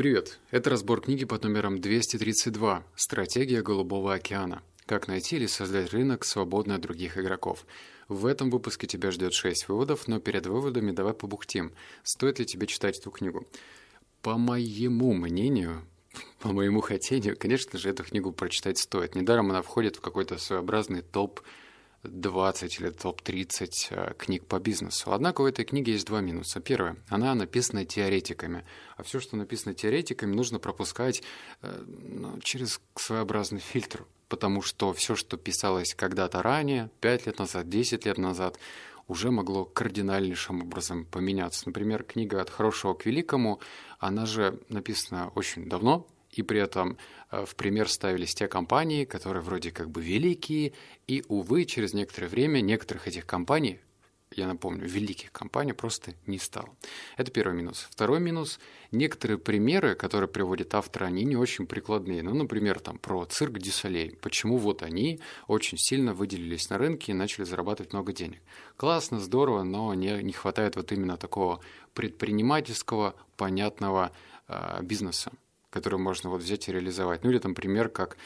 Привет! 0.00 0.38
Это 0.50 0.70
разбор 0.70 1.02
книги 1.02 1.26
под 1.26 1.42
номером 1.42 1.78
232 1.78 2.84
«Стратегия 2.96 3.60
Голубого 3.60 4.14
океана. 4.14 4.62
Как 4.86 5.08
найти 5.08 5.36
или 5.36 5.44
создать 5.44 5.92
рынок, 5.92 6.24
свободный 6.24 6.76
от 6.76 6.80
других 6.80 7.18
игроков». 7.18 7.66
В 8.08 8.24
этом 8.24 8.48
выпуске 8.48 8.86
тебя 8.86 9.10
ждет 9.10 9.34
6 9.34 9.68
выводов, 9.68 10.08
но 10.08 10.18
перед 10.18 10.46
выводами 10.46 10.92
давай 10.92 11.12
побухтим. 11.12 11.72
Стоит 12.02 12.38
ли 12.38 12.46
тебе 12.46 12.66
читать 12.66 12.98
эту 12.98 13.10
книгу? 13.10 13.46
По 14.22 14.38
моему 14.38 15.12
мнению, 15.12 15.84
по 16.40 16.48
моему 16.50 16.80
хотению, 16.80 17.36
конечно 17.36 17.78
же, 17.78 17.90
эту 17.90 18.02
книгу 18.02 18.32
прочитать 18.32 18.78
стоит. 18.78 19.14
Недаром 19.14 19.50
она 19.50 19.60
входит 19.60 19.96
в 19.96 20.00
какой-то 20.00 20.38
своеобразный 20.38 21.02
топ 21.02 21.42
20 22.02 22.80
или 22.80 22.90
топ-30 22.90 23.70
э, 23.90 24.14
книг 24.16 24.46
по 24.46 24.58
бизнесу. 24.58 25.12
Однако 25.12 25.42
у 25.42 25.46
этой 25.46 25.64
книги 25.64 25.90
есть 25.90 26.06
два 26.06 26.20
минуса. 26.20 26.60
Первое, 26.60 26.96
она 27.08 27.34
написана 27.34 27.84
теоретиками, 27.84 28.64
а 28.96 29.02
все, 29.02 29.20
что 29.20 29.36
написано 29.36 29.74
теоретиками, 29.74 30.34
нужно 30.34 30.58
пропускать 30.58 31.22
э, 31.62 31.84
ну, 31.86 32.40
через 32.40 32.80
своеобразный 32.94 33.60
фильтр, 33.60 34.06
потому 34.28 34.62
что 34.62 34.92
все, 34.92 35.14
что 35.14 35.36
писалось 35.36 35.94
когда-то 35.94 36.42
ранее, 36.42 36.90
5 37.00 37.26
лет 37.26 37.38
назад, 37.38 37.68
10 37.68 38.06
лет 38.06 38.18
назад, 38.18 38.58
уже 39.06 39.30
могло 39.30 39.64
кардинальнейшим 39.64 40.62
образом 40.62 41.04
поменяться. 41.04 41.64
Например, 41.66 42.04
книга 42.04 42.40
«От 42.40 42.48
хорошего 42.48 42.94
к 42.94 43.06
великому», 43.06 43.60
она 43.98 44.24
же 44.24 44.60
написана 44.68 45.32
очень 45.34 45.68
давно, 45.68 46.06
и 46.32 46.42
при 46.42 46.60
этом 46.60 46.96
э, 47.30 47.44
в 47.44 47.56
пример 47.56 47.88
ставились 47.88 48.34
те 48.34 48.48
компании, 48.48 49.04
которые 49.04 49.42
вроде 49.42 49.70
как 49.70 49.90
бы 49.90 50.02
великие, 50.02 50.72
и, 51.06 51.24
увы, 51.28 51.64
через 51.64 51.94
некоторое 51.94 52.28
время 52.28 52.60
некоторых 52.60 53.08
этих 53.08 53.26
компаний, 53.26 53.80
я 54.36 54.46
напомню, 54.46 54.86
великих 54.86 55.32
компаний 55.32 55.72
просто 55.72 56.14
не 56.26 56.38
стало. 56.38 56.68
Это 57.16 57.32
первый 57.32 57.56
минус. 57.56 57.88
Второй 57.90 58.20
минус– 58.20 58.60
некоторые 58.92 59.38
примеры, 59.38 59.96
которые 59.96 60.28
приводит 60.28 60.72
автор, 60.74 61.04
они 61.04 61.24
не 61.24 61.36
очень 61.36 61.66
прикладные. 61.66 62.22
Ну, 62.22 62.34
например, 62.34 62.78
там 62.78 62.98
про 62.98 63.24
цирк 63.24 63.58
Дюсалей. 63.58 64.16
Почему 64.20 64.56
вот 64.56 64.84
они 64.84 65.20
очень 65.48 65.78
сильно 65.78 66.14
выделились 66.14 66.70
на 66.70 66.78
рынке 66.78 67.10
и 67.10 67.14
начали 67.14 67.44
зарабатывать 67.44 67.92
много 67.92 68.12
денег. 68.12 68.40
Классно, 68.76 69.18
здорово, 69.18 69.64
но 69.64 69.92
не, 69.94 70.22
не 70.22 70.32
хватает 70.32 70.76
вот 70.76 70.92
именно 70.92 71.16
такого 71.16 71.60
предпринимательского, 71.94 73.16
понятного 73.36 74.12
э, 74.46 74.78
бизнеса 74.82 75.32
который 75.70 75.98
можно 75.98 76.30
вот 76.30 76.42
взять 76.42 76.68
и 76.68 76.72
реализовать. 76.72 77.24
Ну 77.24 77.30
или 77.30 77.38
там 77.38 77.54
пример, 77.54 77.88
как 77.88 78.16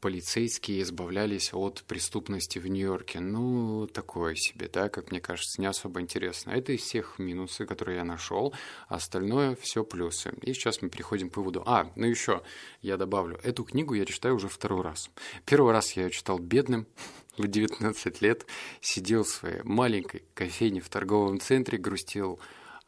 полицейские 0.00 0.82
избавлялись 0.82 1.50
от 1.52 1.82
преступности 1.82 2.58
в 2.58 2.66
Нью-Йорке. 2.66 3.20
Ну, 3.20 3.86
такое 3.86 4.34
себе, 4.34 4.68
да, 4.72 4.88
как 4.88 5.10
мне 5.10 5.20
кажется, 5.20 5.60
не 5.60 5.66
особо 5.66 6.00
интересно. 6.00 6.50
Это 6.50 6.72
из 6.72 6.80
всех 6.80 7.18
минусы, 7.18 7.66
которые 7.66 7.98
я 7.98 8.04
нашел, 8.04 8.54
а 8.88 8.96
остальное 8.96 9.56
все 9.56 9.84
плюсы. 9.84 10.32
И 10.42 10.52
сейчас 10.54 10.82
мы 10.82 10.88
переходим 10.88 11.30
к 11.30 11.36
выводу. 11.36 11.62
А, 11.66 11.90
ну 11.96 12.06
еще 12.06 12.42
я 12.82 12.96
добавлю, 12.96 13.38
эту 13.42 13.64
книгу 13.64 13.94
я 13.94 14.06
читаю 14.06 14.36
уже 14.36 14.48
второй 14.48 14.82
раз. 14.82 15.10
Первый 15.44 15.72
раз 15.72 15.92
я 15.92 16.04
ее 16.04 16.10
читал 16.10 16.38
бедным, 16.38 16.86
в 17.36 17.46
19 17.46 18.22
лет, 18.22 18.46
сидел 18.80 19.24
в 19.24 19.28
своей 19.28 19.62
маленькой 19.62 20.24
кофейне 20.34 20.80
в 20.80 20.88
торговом 20.88 21.40
центре, 21.40 21.78
грустил 21.78 22.40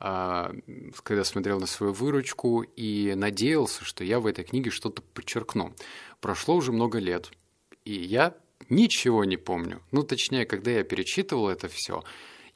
когда 0.02 1.24
смотрел 1.24 1.60
на 1.60 1.66
свою 1.66 1.92
выручку 1.92 2.62
и 2.62 3.14
надеялся, 3.14 3.84
что 3.84 4.02
я 4.02 4.18
в 4.18 4.26
этой 4.26 4.44
книге 4.44 4.70
что-то 4.70 5.00
подчеркну. 5.00 5.74
Прошло 6.20 6.56
уже 6.56 6.72
много 6.72 6.98
лет, 6.98 7.30
и 7.84 7.94
я 7.94 8.34
ничего 8.68 9.24
не 9.24 9.36
помню. 9.36 9.80
Ну, 9.92 10.02
точнее, 10.02 10.44
когда 10.44 10.72
я 10.72 10.82
перечитывал 10.82 11.48
это 11.48 11.68
все, 11.68 12.02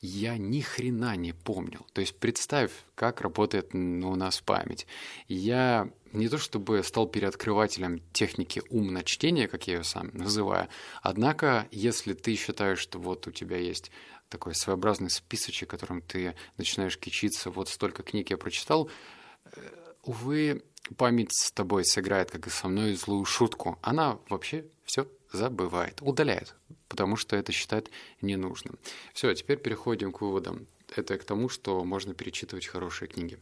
я 0.00 0.36
ни 0.36 0.60
хрена 0.60 1.16
не 1.16 1.32
помнил. 1.32 1.86
То 1.92 2.00
есть 2.00 2.18
представь, 2.18 2.70
как 2.94 3.20
работает 3.20 3.74
у 3.74 4.16
нас 4.16 4.40
память. 4.40 4.86
Я 5.28 5.90
не 6.12 6.28
то 6.28 6.38
чтобы 6.38 6.82
стал 6.82 7.06
переоткрывателем 7.06 8.00
техники 8.12 8.62
умного 8.70 9.04
чтения, 9.04 9.48
как 9.48 9.66
я 9.66 9.74
ее 9.74 9.84
сам 9.84 10.10
называю, 10.12 10.68
однако, 11.02 11.68
если 11.70 12.14
ты 12.14 12.34
считаешь, 12.36 12.78
что 12.78 12.98
вот 12.98 13.26
у 13.26 13.30
тебя 13.30 13.58
есть 13.58 13.90
такой 14.28 14.54
своеобразный 14.54 15.10
списочек, 15.10 15.70
которым 15.70 16.02
ты 16.02 16.34
начинаешь 16.56 16.98
кичиться, 16.98 17.50
вот 17.50 17.68
столько 17.68 18.02
книг 18.02 18.30
я 18.30 18.36
прочитал, 18.36 18.90
э, 19.44 19.60
увы, 20.02 20.62
память 20.96 21.32
с 21.32 21.50
тобой 21.52 21.84
сыграет, 21.84 22.30
как 22.30 22.46
и 22.46 22.50
со 22.50 22.68
мной, 22.68 22.94
злую 22.94 23.24
шутку. 23.24 23.78
Она 23.82 24.18
вообще 24.28 24.64
все 24.84 25.08
забывает, 25.32 26.00
удаляет, 26.00 26.54
потому 26.88 27.16
что 27.16 27.36
это 27.36 27.52
считает 27.52 27.90
ненужным. 28.20 28.78
Все, 29.12 29.34
теперь 29.34 29.58
переходим 29.58 30.12
к 30.12 30.20
выводам. 30.20 30.66
Это 30.94 31.18
к 31.18 31.24
тому, 31.24 31.48
что 31.48 31.84
можно 31.84 32.14
перечитывать 32.14 32.66
хорошие 32.66 33.08
книги. 33.08 33.38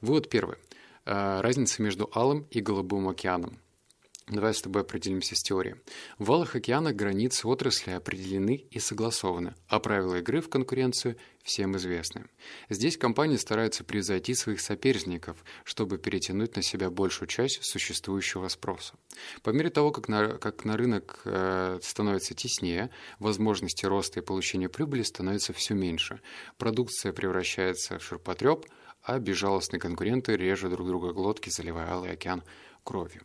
Вывод 0.00 0.28
первый. 0.28 0.58
Э, 1.04 1.40
разница 1.40 1.82
между 1.82 2.10
Алым 2.14 2.46
и 2.50 2.60
Голубым 2.60 3.08
океаном. 3.08 3.58
Давай 4.26 4.54
с 4.54 4.62
тобой 4.62 4.82
определимся 4.82 5.36
с 5.36 5.42
теорией. 5.42 5.76
В 6.18 6.24
валах 6.24 6.56
океана 6.56 6.94
границы 6.94 7.46
отрасли 7.46 7.90
определены 7.90 8.64
и 8.70 8.78
согласованы, 8.78 9.54
а 9.68 9.78
правила 9.80 10.14
игры 10.14 10.40
в 10.40 10.48
конкуренцию 10.48 11.16
всем 11.42 11.76
известны. 11.76 12.24
Здесь 12.70 12.96
компании 12.96 13.36
стараются 13.36 13.84
превзойти 13.84 14.34
своих 14.34 14.62
соперников, 14.62 15.44
чтобы 15.62 15.98
перетянуть 15.98 16.56
на 16.56 16.62
себя 16.62 16.88
большую 16.88 17.28
часть 17.28 17.62
существующего 17.62 18.48
спроса. 18.48 18.94
По 19.42 19.50
мере 19.50 19.68
того, 19.68 19.92
как 19.92 20.08
на, 20.08 20.38
как 20.38 20.64
на 20.64 20.78
рынок 20.78 21.20
э, 21.26 21.78
становится 21.82 22.32
теснее, 22.32 22.88
возможности 23.18 23.84
роста 23.84 24.20
и 24.20 24.22
получения 24.22 24.70
прибыли 24.70 25.02
становятся 25.02 25.52
все 25.52 25.74
меньше. 25.74 26.22
Продукция 26.56 27.12
превращается 27.12 27.98
в 27.98 28.02
ширпотреб, 28.02 28.64
а 29.02 29.18
безжалостные 29.18 29.80
конкуренты 29.80 30.34
режут 30.34 30.72
друг 30.72 30.88
друга 30.88 31.12
глотки, 31.12 31.50
заливая 31.50 31.90
Алый 31.90 32.12
океан 32.12 32.42
кровью. 32.84 33.22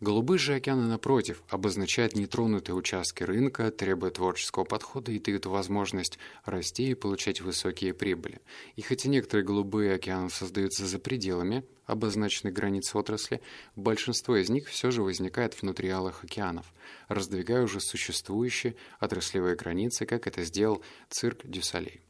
Голубые 0.00 0.38
же 0.38 0.54
океаны, 0.54 0.88
напротив, 0.88 1.42
обозначают 1.48 2.14
нетронутые 2.14 2.76
участки 2.76 3.22
рынка, 3.22 3.70
требуя 3.70 4.10
творческого 4.10 4.64
подхода 4.64 5.10
и 5.10 5.18
дают 5.18 5.46
возможность 5.46 6.18
расти 6.44 6.90
и 6.90 6.94
получать 6.94 7.40
высокие 7.40 7.94
прибыли. 7.94 8.42
И 8.74 8.82
хотя 8.82 9.08
некоторые 9.08 9.46
голубые 9.46 9.94
океаны 9.94 10.28
создаются 10.28 10.86
за 10.86 10.98
пределами 10.98 11.64
обозначенных 11.86 12.52
границ 12.52 12.94
отрасли, 12.94 13.40
большинство 13.74 14.36
из 14.36 14.50
них 14.50 14.68
все 14.68 14.90
же 14.90 15.02
возникает 15.02 15.60
внутри 15.62 15.88
алых 15.88 16.24
океанов, 16.24 16.66
раздвигая 17.08 17.62
уже 17.62 17.80
существующие 17.80 18.76
отраслевые 19.00 19.56
границы, 19.56 20.04
как 20.04 20.26
это 20.26 20.42
сделал 20.42 20.82
цирк 21.08 21.46
Дюсалей. 21.46 22.02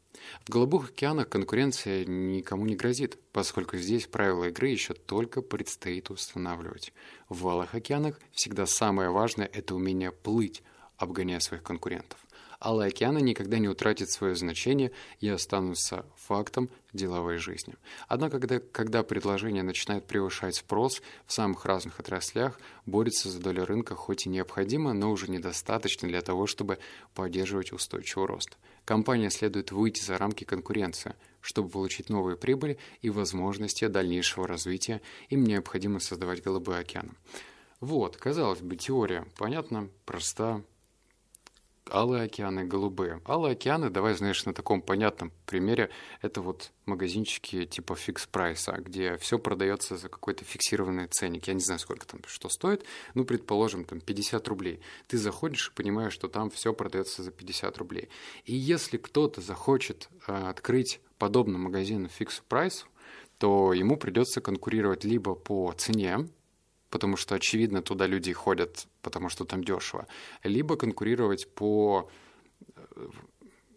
В 0.44 0.50
голубых 0.50 0.91
океанах 0.91 1.28
конкуренция 1.28 2.04
никому 2.04 2.66
не 2.66 2.77
грозит, 2.77 3.19
поскольку 3.32 3.77
здесь 3.77 4.06
правила 4.06 4.44
игры 4.44 4.69
еще 4.69 4.94
только 4.94 5.43
предстоит 5.43 6.10
устанавливать. 6.10 6.93
В 7.28 7.43
валых 7.43 7.75
океанах 7.75 8.21
всегда 8.32 8.66
самое 8.66 9.10
важное– 9.10 9.49
это 9.53 9.75
умение 9.75 10.12
плыть, 10.12 10.62
обгоняя 10.97 11.41
своих 11.41 11.62
конкурентов. 11.62 12.19
Алые 12.60 12.88
океаны 12.88 13.19
никогда 13.19 13.59
не 13.59 13.69
утратят 13.69 14.10
свое 14.10 14.34
значение 14.34 14.93
и 15.21 15.28
останутся 15.28 16.06
фактом 16.16 16.71
деловой 16.93 17.37
жизни. 17.37 17.75
Однако, 18.09 18.41
когда, 18.41 18.60
когда 18.60 19.03
предложение 19.03 19.62
начинает 19.62 20.06
превышать 20.06 20.56
спрос 20.56 21.03
в 21.26 21.32
самых 21.32 21.66
разных 21.66 22.00
отраслях, 22.00 22.59
борется 22.87 23.28
за 23.28 23.41
долю 23.41 23.66
рынка 23.66 23.94
хоть 23.94 24.26
и 24.26 24.31
необходимо, 24.31 24.94
но 24.94 25.10
уже 25.10 25.31
недостаточно 25.31 26.09
для 26.09 26.22
того, 26.22 26.47
чтобы 26.47 26.78
поддерживать 27.15 27.72
устойчивый 27.72 28.26
рост. 28.26 28.56
Компания 28.86 29.30
следует 29.30 29.72
выйти 29.72 30.00
за 30.00 30.16
рамки 30.16 30.44
конкуренции, 30.44 31.16
чтобы 31.41 31.69
получить 31.69 32.08
новые 32.08 32.36
прибыли 32.36 32.78
и 33.02 33.10
возможности 33.10 33.88
дальнейшего 33.88 34.47
развития, 34.47 35.02
им 35.28 35.42
необходимо 35.42 35.98
создавать 35.98 36.41
голубой 36.41 36.78
океан. 36.78 37.10
Вот, 37.80 38.16
казалось 38.16 38.60
бы, 38.60 38.76
теория 38.76 39.26
понятна, 39.36 39.91
проста, 40.04 40.62
алые 41.91 42.24
океаны, 42.24 42.64
голубые. 42.64 43.20
Алые 43.26 43.52
океаны, 43.52 43.91
давай, 43.91 44.14
знаешь, 44.14 44.44
на 44.44 44.52
таком 44.52 44.82
понятном 44.82 45.32
примере, 45.47 45.91
это 46.22 46.41
вот 46.41 46.72
магазинчики 46.84 47.64
типа 47.64 47.94
фикс 47.94 48.26
прайса, 48.26 48.72
где 48.78 49.16
все 49.19 49.38
продается 49.38 49.96
за 49.96 50.08
какой-то 50.08 50.44
фиксированный 50.44 51.06
ценник. 51.08 51.46
Я 51.49 51.55
не 51.55 51.61
знаю, 51.61 51.78
сколько 51.78 52.06
там 52.06 52.20
что 52.26 52.49
стоит, 52.49 52.84
ну, 53.14 53.25
предположим, 53.25 53.84
там 53.84 54.00
50 54.00 54.46
рублей. 54.49 54.81
Ты 55.06 55.19
заходишь 55.19 55.69
и 55.69 55.75
понимаешь, 55.75 56.12
что 56.12 56.28
там 56.28 56.50
все 56.50 56.72
продается 56.72 57.22
за 57.22 57.31
50 57.31 57.78
рублей. 57.78 58.08
И 58.44 58.55
если 58.55 58.96
кто-то 58.96 59.40
захочет 59.40 60.08
э, 60.26 60.32
открыть 60.32 61.00
подобный 61.19 61.58
магазин 61.58 62.08
фикс 62.08 62.43
прайсу, 62.49 62.87
то 63.38 63.72
ему 63.72 63.96
придется 63.96 64.40
конкурировать 64.40 65.05
либо 65.05 65.34
по 65.34 65.72
цене, 65.72 66.28
потому 66.91 67.17
что, 67.17 67.35
очевидно, 67.35 67.83
туда 67.83 68.06
люди 68.06 68.33
ходят, 68.33 68.87
потому 69.03 69.29
что 69.29 69.44
там 69.44 69.62
дешево, 69.65 70.06
либо 70.44 70.77
конкурировать 70.77 71.49
по 71.55 72.11
э, 72.77 73.09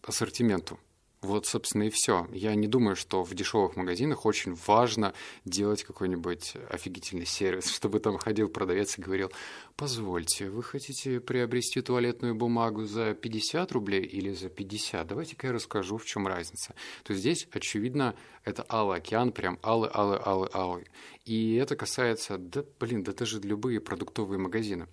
ассортименту, 0.03 0.79
Вот, 1.21 1.45
собственно, 1.45 1.83
и 1.83 1.89
все. 1.89 2.29
Я 2.31 2.55
не 2.55 2.67
думаю, 2.67 2.95
что 2.95 3.23
в 3.23 3.33
дешевых 3.33 3.75
магазинах 3.75 4.25
очень 4.25 4.53
важно 4.67 5.13
делать 5.43 5.83
какой-нибудь 5.83 6.53
офигительный 6.69 7.25
сервис, 7.25 7.67
чтобы 7.75 7.99
там 7.99 8.17
ходил 8.17 8.47
продавец 8.47 8.97
и 8.97 9.01
говорил, 9.01 9.29
позвольте, 9.75 10.49
вы 10.49 10.63
хотите 10.63 11.19
приобрести 11.19 11.81
туалетную 11.81 12.35
бумагу 12.35 12.85
за 12.85 13.13
50 13.15 13.69
рублей 13.73 14.03
или 14.03 14.31
за 14.31 14.47
50? 14.47 15.05
Давайте-ка 15.05 15.47
я 15.47 15.53
расскажу, 15.53 15.97
в 15.97 16.05
чем 16.05 16.25
разница. 16.25 16.73
То 17.03 17.11
есть 17.11 17.19
здесь, 17.19 17.47
очевидно, 17.51 18.15
это 18.45 18.65
алый 18.69 18.99
океан, 18.99 19.33
прям 19.33 19.59
алый, 19.61 19.89
алый, 19.93 20.19
алый, 20.25 20.49
алый. 20.53 20.87
И 21.25 21.55
это 21.55 21.75
касается, 21.75 22.37
да, 22.37 22.63
блин, 22.79 23.03
да 23.03 23.11
даже 23.11 23.41
любые 23.41 23.81
продуктовые 23.81 24.39
магазины. 24.39 24.87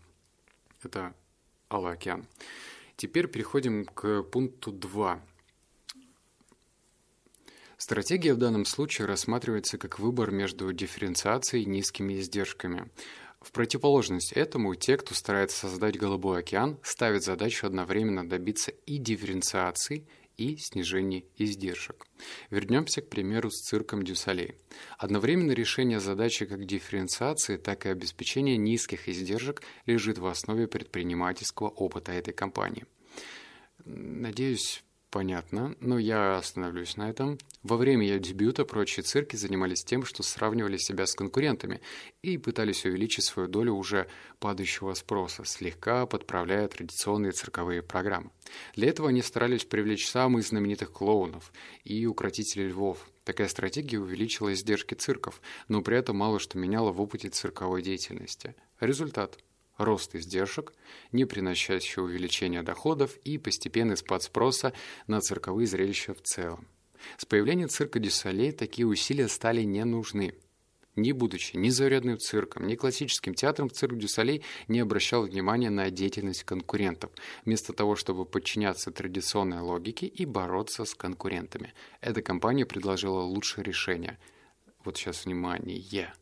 Это 0.82 1.14
алый 1.70 1.92
океан. 1.92 2.26
Теперь 2.96 3.28
переходим 3.28 3.84
к 3.84 4.24
пункту 4.24 4.72
2 4.72 5.22
Стратегия 7.76 8.34
в 8.34 8.38
данном 8.38 8.64
случае 8.64 9.06
рассматривается 9.06 9.76
как 9.76 9.98
выбор 9.98 10.30
между 10.30 10.72
дифференциацией 10.72 11.64
и 11.64 11.68
низкими 11.68 12.18
издержками. 12.20 12.90
В 13.40 13.52
противоположность 13.52 14.32
этому, 14.32 14.74
те, 14.74 14.96
кто 14.96 15.14
старается 15.14 15.68
создать 15.68 15.98
голубой 15.98 16.40
океан, 16.40 16.78
ставят 16.82 17.22
задачу 17.22 17.66
одновременно 17.66 18.28
добиться 18.28 18.72
и 18.86 18.98
дифференциации, 18.98 20.08
и 20.36 20.56
снижения 20.56 21.24
издержек. 21.36 22.06
Вернемся 22.50 23.00
к 23.00 23.08
примеру 23.08 23.50
с 23.50 23.60
цирком 23.60 24.02
Дюсалей. 24.02 24.56
Одновременно 24.98 25.52
решение 25.52 26.00
задачи 26.00 26.46
как 26.46 26.66
дифференциации, 26.66 27.56
так 27.56 27.86
и 27.86 27.88
обеспечения 27.88 28.56
низких 28.56 29.08
издержек 29.08 29.62
лежит 29.86 30.18
в 30.18 30.26
основе 30.26 30.66
предпринимательского 30.66 31.68
опыта 31.68 32.12
этой 32.12 32.34
компании. 32.34 32.84
Надеюсь, 33.84 34.84
Понятно, 35.10 35.74
но 35.80 35.98
я 35.98 36.36
остановлюсь 36.36 36.96
на 36.96 37.08
этом. 37.08 37.38
Во 37.62 37.76
время 37.76 38.06
ее 38.06 38.18
дебюта 38.18 38.64
прочие 38.64 39.04
цирки 39.04 39.36
занимались 39.36 39.84
тем, 39.84 40.04
что 40.04 40.22
сравнивали 40.22 40.76
себя 40.76 41.06
с 41.06 41.14
конкурентами 41.14 41.80
и 42.22 42.36
пытались 42.38 42.84
увеличить 42.84 43.24
свою 43.24 43.48
долю 43.48 43.74
уже 43.74 44.08
падающего 44.40 44.94
спроса, 44.94 45.44
слегка 45.44 46.06
подправляя 46.06 46.66
традиционные 46.68 47.32
цирковые 47.32 47.82
программы. 47.82 48.30
Для 48.74 48.88
этого 48.88 49.08
они 49.08 49.22
старались 49.22 49.64
привлечь 49.64 50.08
самых 50.08 50.44
знаменитых 50.44 50.92
клоунов 50.92 51.52
и 51.84 52.04
укротителей 52.04 52.68
львов. 52.68 53.08
Такая 53.24 53.48
стратегия 53.48 53.98
увеличила 53.98 54.52
издержки 54.52 54.94
цирков, 54.94 55.40
но 55.68 55.82
при 55.82 55.96
этом 55.96 56.16
мало 56.16 56.40
что 56.40 56.58
меняло 56.58 56.90
в 56.90 57.00
опыте 57.00 57.28
цирковой 57.28 57.80
деятельности. 57.80 58.54
Результат– 58.80 59.38
рост 59.76 60.14
издержек, 60.14 60.72
не 61.12 61.24
приносящий 61.24 62.02
увеличения 62.02 62.62
доходов 62.62 63.16
и 63.24 63.38
постепенный 63.38 63.96
спад 63.96 64.22
спроса 64.22 64.72
на 65.06 65.20
цирковые 65.20 65.66
зрелища 65.66 66.14
в 66.14 66.22
целом. 66.22 66.66
С 67.18 67.24
появлением 67.24 67.68
цирка 67.68 67.98
Дюссалей 67.98 68.52
такие 68.52 68.86
усилия 68.86 69.28
стали 69.28 69.62
не 69.62 69.84
нужны. 69.84 70.34
Не 70.96 71.12
будучи 71.12 71.56
ни 71.56 71.68
зарядным 71.68 72.18
цирком, 72.18 72.66
ни 72.66 72.74
классическим 72.74 73.34
театром, 73.34 73.70
цирк 73.70 73.98
Дюссалей 73.98 74.42
не 74.66 74.80
обращал 74.80 75.24
внимания 75.24 75.68
на 75.68 75.90
деятельность 75.90 76.44
конкурентов, 76.44 77.10
вместо 77.44 77.74
того, 77.74 77.96
чтобы 77.96 78.24
подчиняться 78.24 78.90
традиционной 78.90 79.60
логике 79.60 80.06
и 80.06 80.24
бороться 80.24 80.86
с 80.86 80.94
конкурентами. 80.94 81.74
Эта 82.00 82.22
компания 82.22 82.64
предложила 82.64 83.20
лучшее 83.20 83.62
решение. 83.62 84.18
Вот 84.84 84.96
сейчас 84.96 85.26
внимание. 85.26 86.14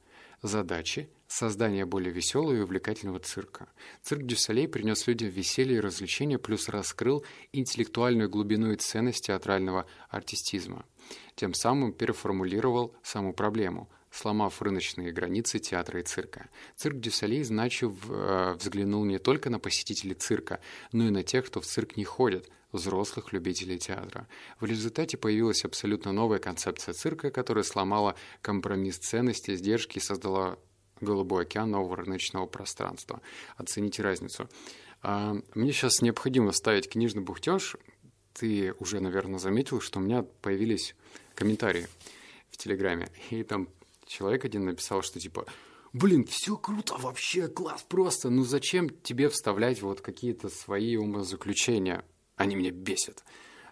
Задачи 0.42 1.08
создание 1.34 1.84
более 1.84 2.12
веселого 2.12 2.54
и 2.54 2.60
увлекательного 2.60 3.18
цирка. 3.18 3.68
Цирк 4.02 4.22
дю 4.22 4.39
Солей 4.39 4.68
принес 4.68 5.06
людям 5.08 5.30
веселье 5.30 5.78
и 5.78 5.80
развлечения, 5.80 6.38
плюс 6.38 6.68
раскрыл 6.68 7.24
интеллектуальную 7.52 8.30
глубину 8.30 8.70
и 8.70 8.76
ценность 8.76 9.26
театрального 9.26 9.86
артистизма. 10.08 10.84
Тем 11.34 11.52
самым 11.52 11.92
переформулировал 11.92 12.94
саму 13.02 13.34
проблему, 13.34 13.90
сломав 14.12 14.62
рыночные 14.62 15.10
границы 15.10 15.58
театра 15.58 16.00
и 16.00 16.04
цирка. 16.04 16.48
Цирк 16.76 17.00
дю 17.00 17.16
Солей 17.16 17.42
значит 17.42 17.92
э, 18.08 18.54
взглянул 18.56 19.04
не 19.04 19.18
только 19.18 19.50
на 19.50 19.58
посетителей 19.58 20.14
цирка, 20.14 20.60
но 20.92 21.08
и 21.08 21.10
на 21.10 21.24
тех, 21.24 21.46
кто 21.46 21.60
в 21.60 21.66
цирк 21.66 21.96
не 21.96 22.04
ходит, 22.04 22.48
взрослых 22.70 23.32
любителей 23.32 23.78
театра. 23.78 24.28
В 24.60 24.66
результате 24.66 25.16
появилась 25.16 25.64
абсолютно 25.64 26.12
новая 26.12 26.38
концепция 26.38 26.92
цирка, 26.92 27.32
которая 27.32 27.64
сломала 27.64 28.14
компромисс 28.40 28.98
ценностей, 28.98 29.56
сдержки 29.56 29.98
и 29.98 30.00
создала 30.00 30.58
голубой 31.04 31.42
океан 31.42 31.70
нового 31.70 31.96
рыночного 31.96 32.46
пространства. 32.46 33.20
Оцените 33.56 34.02
разницу. 34.02 34.48
А, 35.02 35.36
мне 35.54 35.72
сейчас 35.72 36.02
необходимо 36.02 36.52
ставить 36.52 36.88
книжный 36.88 37.22
бухтеж. 37.22 37.76
Ты 38.32 38.74
уже, 38.80 39.00
наверное, 39.00 39.38
заметил, 39.38 39.80
что 39.80 40.00
у 40.00 40.02
меня 40.02 40.24
появились 40.42 40.96
комментарии 41.34 41.86
в 42.50 42.56
Телеграме. 42.56 43.08
И 43.30 43.42
там 43.42 43.68
человек 44.06 44.44
один 44.44 44.64
написал, 44.64 45.02
что 45.02 45.20
типа 45.20 45.46
блин, 45.94 46.26
все 46.26 46.56
круто, 46.56 46.96
вообще 46.98 47.48
класс 47.48 47.84
просто, 47.88 48.28
ну 48.28 48.44
зачем 48.44 48.90
тебе 48.90 49.30
вставлять 49.30 49.80
вот 49.80 50.02
какие-то 50.02 50.50
свои 50.50 50.96
умозаключения? 50.96 52.04
Они 52.36 52.56
меня 52.56 52.72
бесят. 52.72 53.24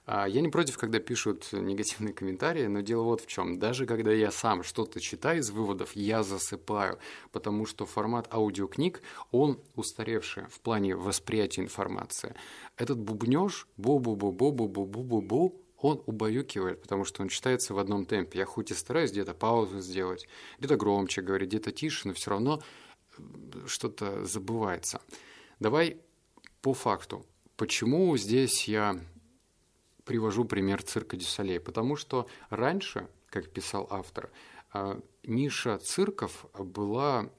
А, 0.05 0.27
я 0.27 0.41
не 0.41 0.49
против, 0.49 0.79
когда 0.79 0.99
пишут 0.99 1.49
негативные 1.53 2.13
комментарии, 2.13 2.67
но 2.67 2.81
дело 2.81 3.05
вот 3.05 3.21
в 3.21 3.27
чем. 3.27 3.59
Даже 3.59 3.87
когда 3.87 4.13
я 4.13 4.31
сам 4.31 4.63
что-то 4.65 5.01
читаю 5.01 5.41
из 5.41 5.51
выводов, 5.51 5.95
я 5.95 6.23
засыпаю, 6.23 6.99
потому 7.31 7.67
что 7.67 7.87
формат 7.87 8.33
аудиокниг, 8.33 9.01
он 9.31 9.61
устаревший 9.77 10.47
в 10.49 10.61
плане 10.61 10.97
восприятия 10.97 11.63
информации. 11.63 12.35
Этот 12.77 12.99
бубнеж, 12.99 13.69
бу-бу-бу-бу-бу-бу-бу-бу, 13.79 15.59
он 15.79 16.03
убаюкивает, 16.07 16.81
потому 16.81 17.05
что 17.05 17.23
он 17.23 17.29
читается 17.29 17.75
в 17.75 17.79
одном 17.79 18.07
темпе. 18.07 18.39
Я 18.39 18.45
хоть 18.45 18.71
и 18.71 18.75
стараюсь 18.75 19.11
где-то 19.11 19.35
паузу 19.35 19.81
сделать, 19.81 20.29
где-то 20.59 20.77
громче 20.77 21.23
говорить, 21.23 21.49
где-то 21.49 21.73
тише, 21.73 22.09
но 22.09 22.15
все 22.15 22.31
равно 22.31 22.63
что-то 23.67 24.25
забывается. 24.25 25.01
Давай 25.61 25.99
по 26.61 26.73
факту. 26.73 27.27
Почему 27.57 28.17
здесь 28.17 28.69
я 28.69 29.01
привожу 30.13 30.45
пример 30.45 30.83
цирка 30.83 31.17
Дюсалей, 31.17 31.59
потому 31.59 31.97
что 31.97 32.27
раньше, 32.51 33.09
как 33.31 33.49
писал 33.49 33.87
автор, 33.89 34.31
а, 34.71 35.01
ниша 35.23 35.79
цирков 35.79 36.45
была 36.53 37.31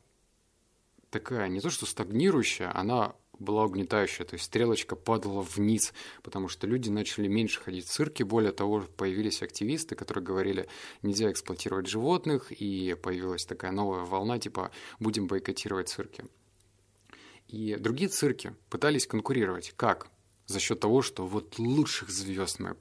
такая, 1.12 1.50
не 1.50 1.62
то 1.62 1.70
что 1.70 1.86
стагнирующая, 1.86 2.76
она 2.76 3.14
была 3.38 3.66
угнетающая, 3.66 4.26
то 4.26 4.34
есть 4.34 4.46
стрелочка 4.46 4.96
падала 4.96 5.44
вниз, 5.44 5.94
потому 6.24 6.48
что 6.48 6.66
люди 6.66 6.90
начали 6.90 7.28
меньше 7.28 7.62
ходить 7.62 7.86
в 7.86 7.92
цирки, 7.92 8.24
более 8.24 8.54
того, 8.54 8.84
появились 8.98 9.44
активисты, 9.44 9.94
которые 9.94 10.24
говорили, 10.24 10.68
нельзя 11.04 11.30
эксплуатировать 11.30 11.86
животных, 11.86 12.52
и 12.52 12.96
появилась 12.96 13.46
такая 13.46 13.72
новая 13.72 14.04
волна, 14.04 14.40
типа, 14.40 14.72
будем 15.00 15.28
бойкотировать 15.28 15.90
цирки. 15.90 16.26
И 17.48 17.76
другие 17.76 18.10
цирки 18.10 18.56
пытались 18.72 19.06
конкурировать. 19.06 19.74
Как? 19.78 20.10
За 20.46 20.60
счет 20.60 20.80
того, 20.80 21.02
что 21.02 21.26
вот 21.26 21.58
лучших 21.60 22.10
звезд 22.10 22.60
мы 22.60 22.76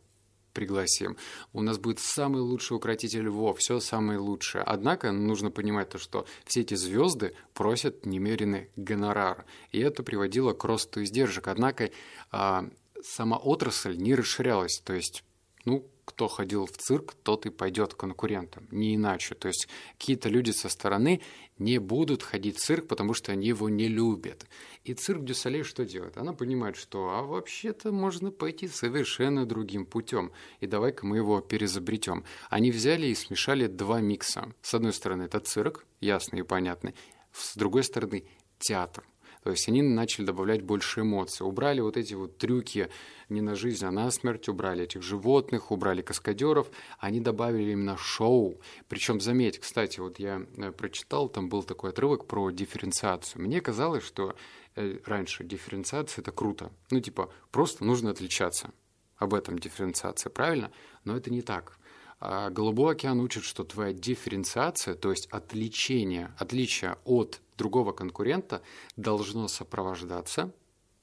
пригласим. 0.53 1.17
У 1.53 1.63
нас 1.63 1.79
будет 1.79 1.99
самый 1.99 2.43
лучший 2.43 2.77
укротитель 2.77 3.23
львов, 3.23 3.59
все 3.59 3.81
самое 3.81 4.19
лучшее. 4.19 4.63
Однако 4.65 5.13
нужно 5.13 5.51
понимать 5.51 5.91
то, 5.91 5.99
что 5.99 6.27
все 6.45 6.61
эти 6.61 6.75
звезды 6.75 7.35
просят 7.55 8.07
немеренный 8.07 8.71
гонорар. 8.77 9.45
И 9.71 9.81
это 9.81 10.03
приводило 10.03 10.53
к 10.53 10.65
росту 10.65 11.03
издержек. 11.03 11.49
Однако 11.49 11.91
а, 12.31 12.69
сама 13.03 13.37
отрасль 13.37 13.97
не 13.97 14.15
расширялась. 14.15 14.81
То 14.85 14.93
есть, 14.93 15.25
ну, 15.65 15.87
кто 16.05 16.29
ходил 16.29 16.67
в 16.67 16.73
цирк, 16.73 17.15
тот 17.23 17.47
и 17.47 17.51
пойдет 17.51 17.95
к 17.95 17.97
конкурентам, 17.99 18.67
не 18.71 18.97
иначе. 18.97 19.35
То 19.35 19.49
есть 19.49 19.69
какие-то 19.99 20.29
люди 20.29 20.51
со 20.51 20.69
стороны 20.69 21.21
не 21.59 21.79
будут 21.79 22.23
ходить 22.23 22.57
в 22.57 22.61
цирк, 22.61 22.89
потому 22.89 23.15
что 23.15 23.33
они 23.33 23.49
его 23.49 23.69
не 23.69 23.89
любят. 23.89 24.47
И 24.85 24.95
цирк 24.95 25.25
Дюсалей 25.25 25.63
что 25.63 25.85
делает? 25.85 26.17
Она 26.17 26.33
понимает, 26.33 26.77
что 26.77 27.11
а 27.11 27.23
вообще-то 27.23 27.93
можно 27.93 28.31
пойти 28.31 28.69
совершенно 28.69 29.47
другим 29.47 29.87
путем. 29.87 30.33
И 30.61 30.67
давай-ка 30.67 31.07
мы 31.07 31.19
его 31.19 31.41
перезабретем. 31.41 32.25
Они 32.51 32.71
взяли 32.71 33.07
и 33.07 33.15
смешали 33.15 33.67
два 33.67 34.01
микса. 34.01 34.53
С 34.61 34.75
одной 34.75 34.93
стороны, 34.93 35.25
это 35.25 35.39
цирк, 35.41 35.87
ясный 36.01 36.41
и 36.41 36.43
понятный. 36.45 36.95
С 37.33 37.57
другой 37.57 37.85
стороны, 37.85 38.25
театр. 38.59 39.05
То 39.43 39.51
есть 39.51 39.69
они 39.69 39.83
начали 39.83 40.25
добавлять 40.25 40.63
больше 40.63 41.01
эмоций. 41.01 41.47
Убрали 41.47 41.81
вот 41.81 41.97
эти 41.97 42.15
вот 42.15 42.39
трюки 42.39 42.89
не 43.29 43.41
на 43.41 43.55
жизнь, 43.57 43.85
а 43.85 43.91
на 43.91 44.11
смерть, 44.11 44.49
убрали 44.49 44.85
этих 44.85 45.03
животных, 45.03 45.73
убрали 45.73 46.01
каскадеров. 46.01 46.71
Они 46.99 47.21
добавили 47.21 47.73
именно 47.73 47.97
шоу. 47.97 48.61
Причем, 48.89 49.21
заметь, 49.21 49.59
кстати, 49.59 49.99
вот 49.99 50.19
я 50.19 50.47
э, 50.57 50.71
прочитал, 50.71 51.29
там 51.29 51.49
был 51.49 51.65
такой 51.65 51.91
отрывок 51.91 52.27
про 52.27 52.51
дифференциацию. 52.51 53.43
Мне 53.43 53.61
казалось, 53.61 54.05
что 54.05 54.37
э, 54.77 54.99
раньше 55.05 55.45
дифференциация– 55.45 56.23
это 56.23 56.31
круто. 56.31 56.71
Ну, 56.91 57.01
типа, 57.01 57.33
просто 57.51 57.85
нужно 57.85 58.11
отличаться. 58.11 58.71
Об 59.17 59.35
этом 59.35 59.59
дифференциация, 59.59 60.31
правильно? 60.31 60.71
Но 61.05 61.17
это 61.17 61.31
не 61.31 61.43
так. 61.43 61.79
А 62.25 62.51
Голубой 62.51 62.95
океан 62.95 63.19
учит, 63.19 63.43
что 63.43 63.65
твоя 63.65 63.93
дифференциация, 63.93 64.95
то 64.95 65.11
есть 65.11 65.27
отличение, 65.33 66.33
отличие 66.39 66.97
от 67.05 67.41
другого 67.57 67.93
конкурента 67.93 68.63
должно 68.97 69.49
сопровождаться 69.49 70.53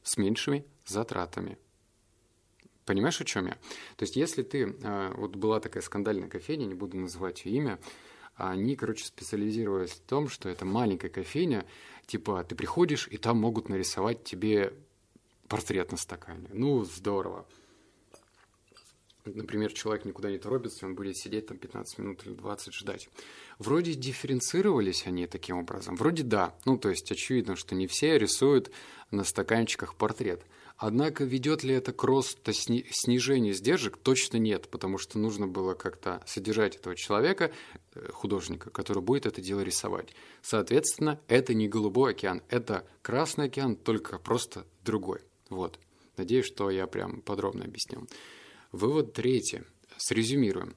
с 0.03 0.17
меньшими 0.17 0.65
затратами. 0.85 1.57
Понимаешь, 2.85 3.21
о 3.21 3.25
чем 3.25 3.45
я? 3.45 3.53
То 3.97 4.03
есть, 4.03 4.15
если 4.15 4.41
ты... 4.41 4.75
Э, 4.81 5.13
вот 5.15 5.35
была 5.35 5.59
такая 5.59 5.83
скандальная 5.83 6.27
кофейня, 6.27 6.65
не 6.65 6.73
буду 6.73 6.97
называть 6.97 7.45
ее 7.45 7.57
имя, 7.57 7.79
они, 8.35 8.75
короче, 8.75 9.05
специализировались 9.05 9.91
в 9.91 10.01
том, 10.01 10.29
что 10.29 10.49
это 10.49 10.65
маленькая 10.65 11.09
кофейня, 11.09 11.65
типа 12.07 12.43
ты 12.43 12.55
приходишь, 12.55 13.07
и 13.11 13.17
там 13.17 13.37
могут 13.37 13.69
нарисовать 13.69 14.23
тебе 14.23 14.73
портрет 15.47 15.91
на 15.91 15.97
стакане. 15.97 16.49
Ну, 16.53 16.83
здорово. 16.85 17.45
Например, 19.25 19.71
человек 19.73 20.05
никуда 20.05 20.31
не 20.31 20.37
торопится, 20.37 20.85
он 20.85 20.95
будет 20.95 21.17
сидеть 21.17 21.47
там 21.47 21.57
15 21.57 21.97
минут 21.99 22.25
или 22.25 22.33
20 22.33 22.73
ждать. 22.73 23.09
Вроде 23.57 23.93
дифференцировались 23.93 25.05
они 25.05 25.27
таким 25.27 25.57
образом. 25.57 25.95
Вроде 25.95 26.23
да. 26.23 26.55
Ну, 26.65 26.77
то 26.77 26.89
есть 26.89 27.11
очевидно, 27.11 27.55
что 27.55 27.75
не 27.75 27.87
все 27.87 28.17
рисуют 28.17 28.71
на 29.11 29.23
стаканчиках 29.23 29.95
портрет. 29.95 30.41
Однако 30.77 31.25
ведет 31.25 31.65
ли 31.65 31.75
это 31.75 31.91
к 31.91 32.01
росту 32.05 32.53
снижению 32.53 33.53
сдержек? 33.53 33.97
Точно 33.97 34.37
нет, 34.37 34.69
потому 34.69 34.97
что 34.97 35.19
нужно 35.19 35.45
было 35.45 35.73
как-то 35.73 36.23
содержать 36.25 36.77
этого 36.77 36.95
человека, 36.95 37.51
э, 37.95 38.09
художника, 38.13 38.69
который 38.69 39.03
будет 39.03 39.25
это 39.25 39.41
дело 39.41 39.59
рисовать. 39.59 40.15
Соответственно, 40.41 41.19
это 41.27 41.53
не 41.53 41.67
голубой 41.67 42.11
океан, 42.11 42.41
это 42.49 42.87
Красный 43.01 43.45
океан, 43.45 43.75
только 43.75 44.19
просто 44.19 44.65
другой. 44.85 45.21
Вот. 45.49 45.79
Надеюсь, 46.15 46.45
что 46.45 46.69
я 46.69 46.85
прям 46.85 47.21
подробно 47.21 47.65
объяснил. 47.65 48.07
Вывод 48.71 49.13
третий. 49.13 49.61
Срезюмируем. 49.97 50.75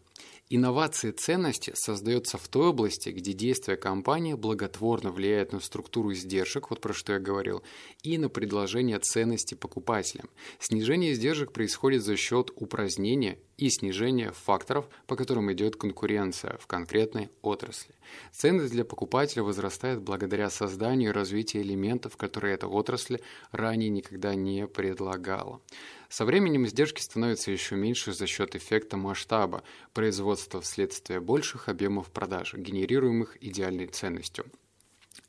Инновации 0.49 1.11
ценности 1.11 1.73
создается 1.75 2.39
в 2.39 2.49
той 2.49 2.69
области, 2.69 3.11
где 3.11 3.35
действия 3.35 3.77
компании 3.77 4.33
благотворно 4.33 5.11
влияют 5.11 5.53
на 5.53 5.61
структуру 5.61 6.13
издержек, 6.13 6.71
вот 6.71 6.81
про 6.81 6.95
что 6.95 7.15
я 7.15 7.19
говорил, 7.19 7.63
и 8.03 8.17
на 8.17 8.31
предложение 8.31 8.99
ценности 8.99 9.55
покупателям. 9.55 10.31
Снижение 10.59 11.13
издержек 11.13 11.53
происходит 11.53 12.03
за 12.03 12.17
счет 12.17 12.51
упразднения 12.57 13.39
и 13.63 13.71
снижения 13.71 14.33
факторов, 14.33 14.89
по 15.07 15.15
которым 15.15 15.53
идет 15.53 15.77
конкуренция 15.77 16.57
в 16.59 16.67
конкретной 16.67 17.31
отрасли. 17.43 17.95
Ценность 18.33 18.73
для 18.73 18.85
покупателя 18.85 19.45
возрастает 19.45 20.03
благодаря 20.03 20.51
созданию 20.51 21.11
и 21.11 21.13
развитию 21.13 21.63
элементов, 21.63 22.17
которые 22.17 22.55
эта 22.55 22.67
отрасль 22.67 23.21
ранее 23.53 23.89
никогда 23.89 24.35
не 24.35 24.67
предлагала. 24.67 25.61
Со 26.09 26.25
временем 26.25 26.67
издержки 26.67 27.01
становятся 27.01 27.53
еще 27.53 27.77
меньше 27.77 28.13
за 28.13 28.27
счет 28.27 28.57
эффекта 28.57 28.97
масштаба 28.97 29.63
производства 29.95 30.61
вследствие 30.61 31.21
больших 31.21 31.69
объемов 31.69 32.11
продаж, 32.11 32.55
генерируемых 32.55 33.39
идеальной 33.41 33.87
ценностью. 33.87 34.45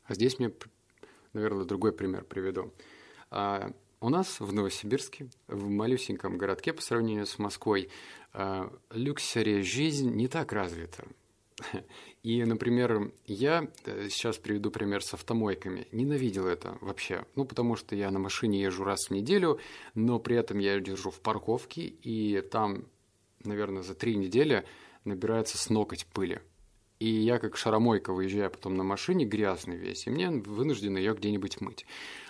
А 0.05 0.15
здесь 0.15 0.39
мне, 0.39 0.51
наверное, 1.33 1.65
другой 1.65 1.93
пример 1.93 2.23
приведу. 2.23 2.73
У 4.03 4.09
нас 4.09 4.41
в 4.41 4.51
Новосибирске, 4.51 5.29
в 5.47 5.69
малюсеньком 5.69 6.37
городке 6.37 6.73
по 6.73 6.81
сравнению 6.81 7.25
с 7.25 7.39
Москвой, 7.39 7.87
а, 8.33 8.69
люксерия 8.91 9.63
жизнь 9.63 10.13
не 10.13 10.27
так 10.27 10.51
развита. 10.51 11.05
И, 12.21 12.43
например, 12.43 13.13
я 13.25 13.69
э, 13.85 14.09
сейчас 14.09 14.37
приведу 14.37 14.71
пример 14.71 15.01
с 15.05 15.13
автомойками. 15.13 15.87
Ненавидел 15.93 16.47
это 16.47 16.77
вообще. 16.81 17.25
Ну, 17.35 17.45
потому 17.45 17.77
что 17.77 17.95
я 17.95 18.11
на 18.11 18.19
машине 18.19 18.63
езжу 18.63 18.83
раз 18.83 19.05
в 19.05 19.11
неделю, 19.11 19.61
но 19.95 20.19
при 20.19 20.35
этом 20.35 20.59
я 20.59 20.77
держу 20.81 21.09
в 21.09 21.21
парковке, 21.21 21.83
и 21.83 22.41
там, 22.41 22.89
наверное, 23.45 23.83
за 23.83 23.95
три 23.95 24.17
недели 24.17 24.65
набирается 25.05 25.57
с 25.57 25.69
ноготь 25.69 26.07
пыли. 26.07 26.41
И 27.03 27.09
я 27.09 27.37
как 27.37 27.57
шаромойка 27.57 28.13
выезжаю 28.13 28.49
потом 28.49 28.75
на 28.75 28.85
машине 28.85 29.25
грязный 29.25 29.75
весь, 29.75 30.07
и 30.07 30.09
мне 30.09 30.29
вынужден 30.29 30.95
ее 30.95 31.13
где-нибудь 31.13 31.59
мыть. 31.59 31.85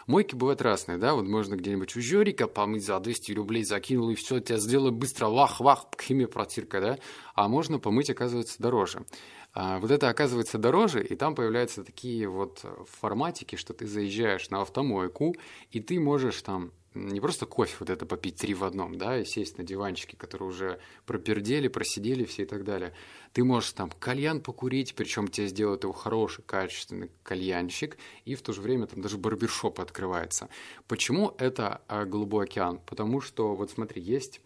Мойки 0.07 0.33
бывают 0.33 0.63
разные, 0.63 0.97
да, 0.97 1.13
вот 1.13 1.27
можно 1.27 1.53
где-нибудь 1.53 1.95
у 1.95 2.01
Жорика 2.01 2.47
помыть 2.47 2.83
за 2.83 2.99
200 2.99 3.33
рублей, 3.33 3.65
закинул, 3.65 4.09
и 4.09 4.15
все, 4.15 4.39
тебя 4.39 4.57
сделали 4.57 4.89
быстро, 4.89 5.27
вах-вах, 5.27 5.85
химия 6.01 6.25
протирка, 6.25 6.81
да, 6.81 6.97
а 7.35 7.47
можно 7.47 7.77
помыть, 7.77 8.09
оказывается, 8.09 8.55
дороже. 8.57 9.05
А 9.53 9.77
вот 9.77 9.91
это 9.91 10.09
оказывается 10.09 10.57
дороже, 10.57 11.05
и 11.05 11.15
там 11.15 11.35
появляются 11.35 11.83
такие 11.83 12.27
вот 12.27 12.65
форматики, 12.99 13.55
что 13.55 13.75
ты 13.75 13.85
заезжаешь 13.85 14.49
на 14.49 14.61
автомойку, 14.61 15.35
и 15.69 15.81
ты 15.81 15.99
можешь 15.99 16.41
там 16.41 16.71
не 16.93 17.19
просто 17.19 17.45
кофе 17.45 17.75
вот 17.79 17.89
это 17.89 18.05
попить 18.05 18.35
три 18.37 18.53
в 18.53 18.63
одном, 18.63 18.97
да, 18.97 19.19
и 19.19 19.25
сесть 19.25 19.57
на 19.57 19.63
диванчике, 19.63 20.17
которые 20.17 20.49
уже 20.49 20.79
пропердели, 21.05 21.67
просидели 21.67 22.23
все 22.25 22.43
и 22.43 22.45
так 22.45 22.63
далее. 22.63 22.93
Ты 23.33 23.43
можешь 23.43 23.71
там 23.71 23.89
кальян 23.89 24.41
покурить, 24.41 24.95
причем 24.95 25.27
тебе 25.27 25.47
сделают 25.47 25.83
его 25.83 25.93
хороший, 25.93 26.43
качественный 26.43 27.11
кальянщик, 27.23 27.97
и 28.25 28.35
в 28.35 28.41
то 28.41 28.53
же 28.53 28.61
время 28.61 28.87
там 28.87 29.01
даже 29.01 29.17
барбершоп 29.17 29.79
открывается. 29.79 30.49
Почему 30.87 31.33
это 31.37 31.81
а, 31.87 32.05
голубой 32.05 32.45
океан? 32.45 32.79
Потому 32.85 33.21
что, 33.21 33.55
вот 33.55 33.71
смотри, 33.71 34.01
есть 34.01 34.41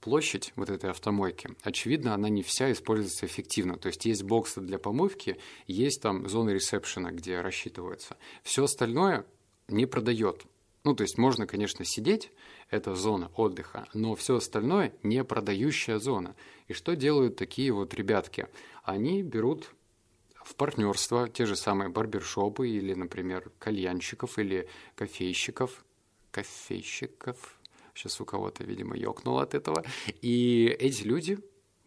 площадь 0.00 0.52
вот 0.56 0.70
этой 0.70 0.90
автомойки, 0.90 1.50
очевидно, 1.62 2.14
она 2.14 2.28
не 2.28 2.42
вся 2.42 2.72
используется 2.72 3.26
эффективно. 3.26 3.76
То 3.76 3.88
есть 3.88 4.04
есть 4.06 4.22
боксы 4.22 4.60
для 4.60 4.78
помывки, 4.78 5.36
есть 5.66 6.02
там 6.02 6.28
зоны 6.28 6.50
ресепшена, 6.50 7.10
где 7.10 7.40
рассчитываются. 7.40 8.16
Все 8.42 8.64
остальное 8.64 9.26
не 9.68 9.86
продает. 9.86 10.44
Ну, 10.82 10.94
то 10.94 11.02
есть 11.02 11.18
можно, 11.18 11.46
конечно, 11.46 11.84
сидеть, 11.84 12.32
это 12.70 12.94
зона 12.94 13.30
отдыха, 13.36 13.86
но 13.92 14.14
все 14.14 14.36
остальное 14.36 14.94
не 15.02 15.22
продающая 15.24 15.98
зона. 15.98 16.34
И 16.68 16.72
что 16.72 16.96
делают 16.96 17.36
такие 17.36 17.70
вот 17.72 17.92
ребятки? 17.92 18.46
Они 18.82 19.22
берут 19.22 19.74
в 20.42 20.54
партнерство 20.54 21.28
те 21.28 21.44
же 21.44 21.54
самые 21.54 21.90
барбершопы 21.90 22.68
или, 22.68 22.94
например, 22.94 23.50
кальянщиков 23.58 24.38
или 24.38 24.68
кофейщиков, 24.94 25.84
кофейщиков, 26.30 27.58
сейчас 27.94 28.20
у 28.20 28.24
кого-то, 28.24 28.64
видимо, 28.64 28.96
ёкнуло 28.96 29.42
от 29.42 29.54
этого, 29.54 29.84
и 30.22 30.74
эти 30.78 31.02
люди 31.02 31.38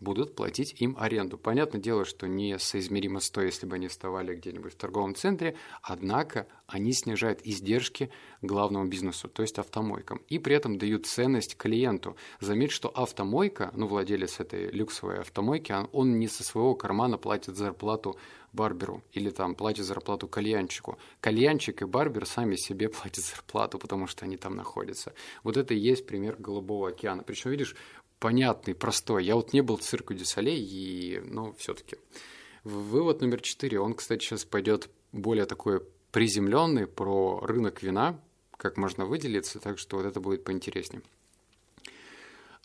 будут 0.03 0.35
платить 0.35 0.75
им 0.81 0.95
аренду. 0.99 1.37
Понятное 1.37 1.81
дело, 1.81 2.05
что 2.05 2.27
не 2.27 2.59
соизмеримо 2.59 3.19
с 3.19 3.29
той, 3.29 3.45
если 3.45 3.65
бы 3.65 3.75
они 3.75 3.87
вставали 3.87 4.35
где-нибудь 4.35 4.73
в 4.73 4.75
торговом 4.75 5.15
центре, 5.15 5.55
однако 5.81 6.47
они 6.67 6.93
снижают 6.93 7.41
издержки 7.43 8.09
главному 8.41 8.87
бизнесу, 8.87 9.27
то 9.29 9.41
есть 9.41 9.59
автомойкам, 9.59 10.21
и 10.27 10.39
при 10.39 10.55
этом 10.55 10.77
дают 10.77 11.05
ценность 11.05 11.57
клиенту. 11.57 12.15
Заметь, 12.39 12.71
что 12.71 12.89
автомойка, 12.89 13.71
ну, 13.75 13.87
владелец 13.87 14.39
этой 14.39 14.69
люксовой 14.71 15.19
автомойки, 15.19 15.71
он, 15.71 15.89
он 15.91 16.19
не 16.19 16.27
со 16.27 16.43
своего 16.43 16.75
кармана 16.75 17.17
платит 17.17 17.55
зарплату 17.55 18.17
барберу 18.53 19.03
или 19.11 19.29
там 19.29 19.55
платит 19.55 19.85
зарплату 19.85 20.27
кальянчику. 20.27 20.97
Кальянчик 21.19 21.81
и 21.81 21.85
барбер 21.85 22.25
сами 22.25 22.55
себе 22.55 22.87
платят 22.89 23.25
зарплату, 23.25 23.79
потому 23.79 24.07
что 24.07 24.25
они 24.25 24.37
там 24.37 24.55
находятся. 24.55 25.13
Вот 25.43 25.57
это 25.57 25.73
и 25.73 25.77
есть 25.77 26.05
пример 26.05 26.35
Голубого 26.37 26.89
океана. 26.89 27.23
Причем, 27.23 27.51
видишь, 27.51 27.75
понятный, 28.23 28.73
простой. 28.73 29.25
Я 29.25 29.35
вот 29.35 29.51
не 29.51 29.59
был 29.59 29.75
в 29.75 29.81
цирку 29.81 30.13
Дюсалей, 30.13 30.57
и, 30.57 31.19
ну, 31.19 31.53
все-таки. 31.57 31.97
Вывод 32.63 33.19
номер 33.19 33.41
четыре. 33.41 33.81
Он, 33.81 33.93
кстати, 33.93 34.23
сейчас 34.23 34.45
пойдет 34.45 34.89
более 35.11 35.45
такой 35.45 35.81
приземленный 36.11 36.87
про 36.87 37.41
рынок 37.41 37.83
вина, 37.83 38.17
как 38.55 38.77
можно 38.77 39.05
выделиться, 39.05 39.59
так 39.59 39.77
что 39.77 39.97
вот 39.97 40.05
это 40.05 40.21
будет 40.21 40.45
поинтереснее. 40.45 41.03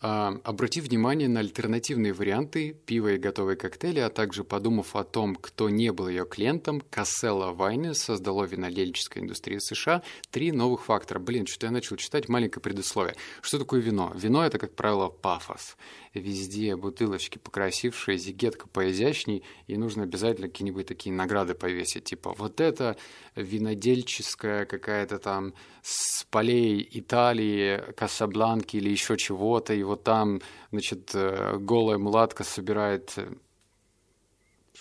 А, 0.01 0.39
обратив 0.45 0.85
внимание 0.85 1.29
на 1.29 1.41
альтернативные 1.41 2.13
варианты 2.13 2.73
пива 2.87 3.15
и 3.15 3.19
готовые 3.19 3.57
коктейли, 3.57 3.99
а 3.99 4.11
также 4.11 4.45
подумав 4.45 4.95
о 4.95 5.03
том, 5.03 5.35
кто 5.35 5.69
не 5.69 5.91
был 5.91 6.07
ее 6.07 6.25
клиентом, 6.25 6.81
Касселла 6.89 7.53
Вайны 7.53 7.95
создало 7.95 8.45
винодельческая 8.45 9.25
индустрия 9.25 9.59
США 9.59 10.03
три 10.31 10.53
новых 10.53 10.85
фактора. 10.85 11.19
Блин, 11.19 11.47
что-то 11.47 11.67
я 11.67 11.73
начал 11.73 11.97
читать, 11.97 12.29
маленькое 12.29 12.63
предусловие. 12.63 13.17
Что 13.43 13.59
такое 13.59 13.81
вино? 13.81 14.13
Вино– 14.15 14.45
это, 14.47 14.59
как 14.59 14.77
правило, 14.77 15.09
пафос 15.09 15.77
везде 16.15 16.77
бутылочки 16.77 17.39
покрасившие, 17.39 18.19
зигетка 18.19 18.69
поизящней, 18.69 19.45
и 19.67 19.77
нужно 19.77 20.05
обязательно 20.05 20.49
какие-нибудь 20.49 20.87
такие 20.87 21.15
награды 21.15 21.55
повесить, 21.55 22.05
типа 22.05 22.35
вот 22.37 22.61
это 22.61 22.97
винодельческая 23.35 24.65
какая-то 24.65 25.19
там 25.19 25.55
с 25.83 26.25
полей 26.31 26.87
Италии, 26.91 27.93
Касабланки 27.93 28.77
или 28.77 28.91
еще 28.91 29.17
чего-то, 29.17 29.75
и 29.75 29.83
вот 29.83 30.05
там, 30.05 30.41
значит, 30.71 31.11
э, 31.15 31.57
голая 31.59 31.99
мулатка 31.99 32.45
собирает 32.45 33.13
э, 33.17 33.33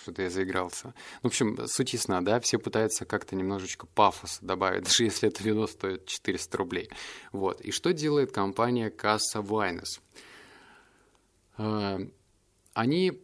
что-то 0.08 0.22
я 0.22 0.30
заигрался. 0.30 0.94
В 1.22 1.26
общем, 1.26 1.66
суть 1.66 1.92
ясна, 1.92 2.22
да, 2.22 2.40
все 2.40 2.58
пытаются 2.58 3.04
как-то 3.04 3.36
немножечко 3.36 3.86
пафоса 3.86 4.38
добавить, 4.42 4.84
даже 4.84 5.04
если 5.04 5.28
это 5.28 5.42
вино 5.42 5.66
стоит 5.66 6.06
400 6.06 6.56
рублей. 6.56 6.90
Вот. 7.32 7.60
И 7.60 7.72
что 7.72 7.92
делает 7.92 8.32
компания 8.32 8.90
Casa 8.90 9.42
Wines? 9.42 10.00
Э, 11.58 11.98
они 12.72 13.20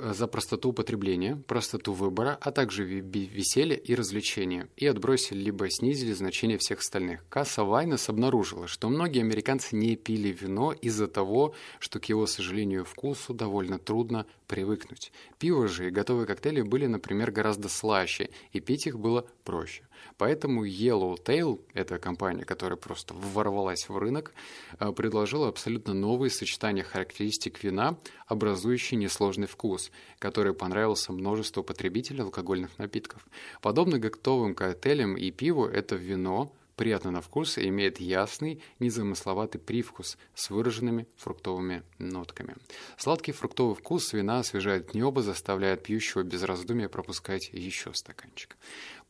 за 0.00 0.26
простоту 0.26 0.70
употребления, 0.70 1.36
простоту 1.36 1.92
выбора, 1.92 2.38
а 2.40 2.52
также 2.52 2.84
веселье 2.84 3.78
и 3.78 3.94
развлечения, 3.94 4.68
и 4.76 4.86
отбросили 4.86 5.38
либо 5.38 5.70
снизили 5.70 6.12
значение 6.12 6.58
всех 6.58 6.80
остальных. 6.80 7.28
Касса 7.28 7.64
Вайнес 7.64 8.08
обнаружила, 8.08 8.66
что 8.66 8.88
многие 8.88 9.20
американцы 9.20 9.76
не 9.76 9.96
пили 9.96 10.28
вино 10.28 10.72
из-за 10.72 11.06
того, 11.06 11.54
что 11.78 12.00
к 12.00 12.06
его 12.06 12.26
сожалению 12.26 12.84
вкусу 12.84 13.34
довольно 13.34 13.78
трудно 13.78 14.26
привыкнуть. 14.46 15.12
Пиво 15.38 15.68
же 15.68 15.88
и 15.88 15.90
готовые 15.90 16.26
коктейли 16.26 16.62
были, 16.62 16.86
например, 16.86 17.30
гораздо 17.30 17.68
слаще, 17.68 18.30
и 18.52 18.60
пить 18.60 18.86
их 18.86 18.98
было 18.98 19.26
проще. 19.44 19.82
Поэтому 20.16 20.66
Yellowtail, 20.66 21.60
эта 21.74 21.98
компания, 21.98 22.44
которая 22.44 22.76
просто 22.76 23.14
ворвалась 23.14 23.88
в 23.88 23.96
рынок, 23.96 24.32
э, 24.78 24.92
предложила 24.92 25.48
абсолютно 25.48 25.94
новые 25.94 26.30
сочетания 26.30 26.82
характеристик 26.82 27.62
вина, 27.62 27.96
образующие 28.26 28.98
несложный 28.98 29.46
вкус, 29.46 29.90
который 30.18 30.54
понравился 30.54 31.12
множеству 31.12 31.62
потребителей 31.62 32.22
алкогольных 32.22 32.78
напитков. 32.78 33.26
Подобно 33.62 33.98
готовым 33.98 34.54
коктейлям 34.54 35.16
и 35.16 35.30
пиву, 35.30 35.66
это 35.66 35.96
вино 35.96 36.52
приятно 36.80 37.10
на 37.10 37.20
вкус 37.20 37.58
и 37.58 37.68
имеет 37.68 38.00
ясный, 38.00 38.62
незамысловатый 38.78 39.60
привкус 39.60 40.16
с 40.34 40.48
выраженными 40.48 41.06
фруктовыми 41.18 41.82
нотками. 41.98 42.56
Сладкий 42.96 43.32
фруктовый 43.32 43.74
вкус 43.74 44.14
вина 44.14 44.38
освежает 44.38 44.94
небо, 44.94 45.20
заставляет 45.20 45.82
пьющего 45.82 46.22
без 46.22 46.42
раздумия 46.42 46.88
пропускать 46.88 47.50
еще 47.52 47.92
стаканчик. 47.92 48.56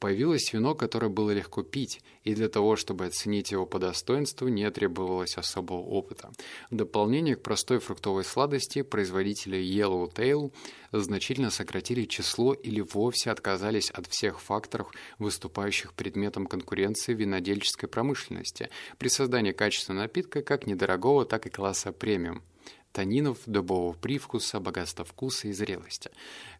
Появилось 0.01 0.55
вино, 0.55 0.75
которое 0.75 1.11
было 1.11 1.31
легко 1.31 1.63
пить, 1.63 2.01
и 2.25 2.35
для 2.35 2.49
того, 2.49 2.77
чтобы 2.77 3.05
оценить 3.05 3.53
его 3.53 3.67
по 3.67 3.79
достоинству, 3.79 4.49
не 4.49 4.69
требовалось 4.71 5.37
особого 5.37 5.83
опыта. 5.83 6.31
В 6.71 6.75
дополнение 6.75 7.37
к 7.37 7.43
простой 7.43 7.81
фруктовой 7.81 8.25
сладости, 8.25 8.81
производители 8.81 9.59
Yellowtail 9.59 10.53
значительно 10.91 11.51
сократили 11.51 12.07
число 12.07 12.55
или 12.55 12.81
вовсе 12.81 13.31
отказались 13.31 13.91
от 13.91 14.07
всех 14.07 14.41
факторов, 14.41 14.91
выступающих 15.19 15.93
предметом 15.93 16.47
конкуренции 16.47 17.13
винодельческой 17.13 17.91
промышленности 17.91 18.71
при 18.97 19.09
создании 19.09 19.53
качественного 19.53 20.05
напитка 20.05 20.41
как 20.41 20.67
недорогого, 20.67 21.27
так 21.27 21.45
и 21.47 21.51
класса 21.51 21.93
премиум 21.93 22.43
танинов, 22.93 23.39
дубового 23.47 23.93
привкуса, 23.93 24.61
богатства 24.61 25.05
вкуса 25.05 25.49
и 25.49 25.53
зрелости. 25.53 26.11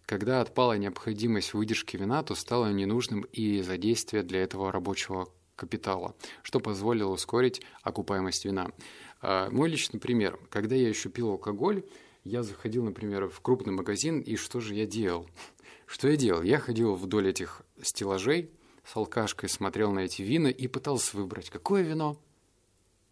Когда 0.07 0.41
отпала 0.41 0.77
необходимость 0.77 1.55
выдержки 1.55 1.97
вина, 1.97 2.23
то 2.23 2.35
стало 2.35 2.73
ненужным 2.73 3.23
и 3.33 3.63
задействие 3.63 4.23
для 4.23 4.43
этого 4.43 4.73
рабочего 4.73 5.29
капитала, 5.57 6.15
что 6.43 6.59
позволило 6.59 7.11
ускорить 7.11 7.61
окупаемость 7.83 8.45
вина. 8.45 8.71
А, 9.21 9.51
мой 9.51 9.69
личный 9.69 10.01
пример. 10.01 10.39
Когда 10.49 10.75
я 10.75 10.89
еще 10.89 11.11
пил 11.11 11.31
алкоголь, 11.31 11.85
я 12.25 12.43
заходил, 12.43 12.85
например, 12.85 13.29
в 13.29 13.41
крупный 13.41 13.73
магазин, 13.73 14.21
и 14.21 14.37
что 14.37 14.61
же 14.61 14.75
я 14.75 14.87
делал? 14.87 15.29
Что 15.87 16.09
я 16.09 16.17
делал? 16.17 16.43
Я 16.43 16.59
ходил 16.59 16.95
вдоль 16.95 17.29
этих 17.29 17.63
стеллажей 17.83 18.51
с 18.85 18.97
алкашкой, 18.97 19.49
смотрел 19.49 19.91
на 19.91 20.01
эти 20.01 20.23
вина 20.23 20.49
и 20.49 20.69
пытался 20.69 21.17
выбрать, 21.17 21.51
какое 21.51 21.83
вино, 21.83 22.17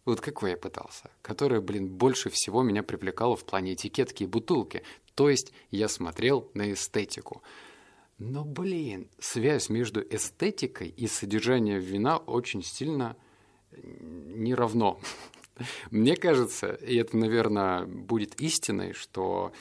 вот 0.05 0.21
какое 0.21 0.51
я 0.51 0.57
пытался, 0.57 1.11
которое, 1.21 1.61
блин, 1.61 1.87
больше 1.87 2.29
всего 2.29 2.63
меня 2.63 2.83
привлекало 2.83 3.35
в 3.35 3.45
плане 3.45 3.73
этикетки 3.73 4.23
и 4.23 4.27
бутылки. 4.27 4.83
То 5.15 5.29
есть 5.29 5.53
я 5.71 5.87
смотрел 5.87 6.49
на 6.53 6.71
эстетику. 6.71 7.43
Но, 8.17 8.43
блин, 8.43 9.09
связь 9.19 9.69
между 9.69 10.01
эстетикой 10.01 10.89
и 10.89 11.07
содержанием 11.07 11.79
вина 11.79 12.17
очень 12.17 12.63
сильно 12.63 13.15
не 13.71 14.53
равно. 14.53 14.99
Мне 15.91 16.15
кажется, 16.15 16.73
и 16.73 16.95
это, 16.95 17.17
наверное, 17.17 17.85
будет 17.85 18.39
истиной, 18.41 18.93
что 18.93 19.53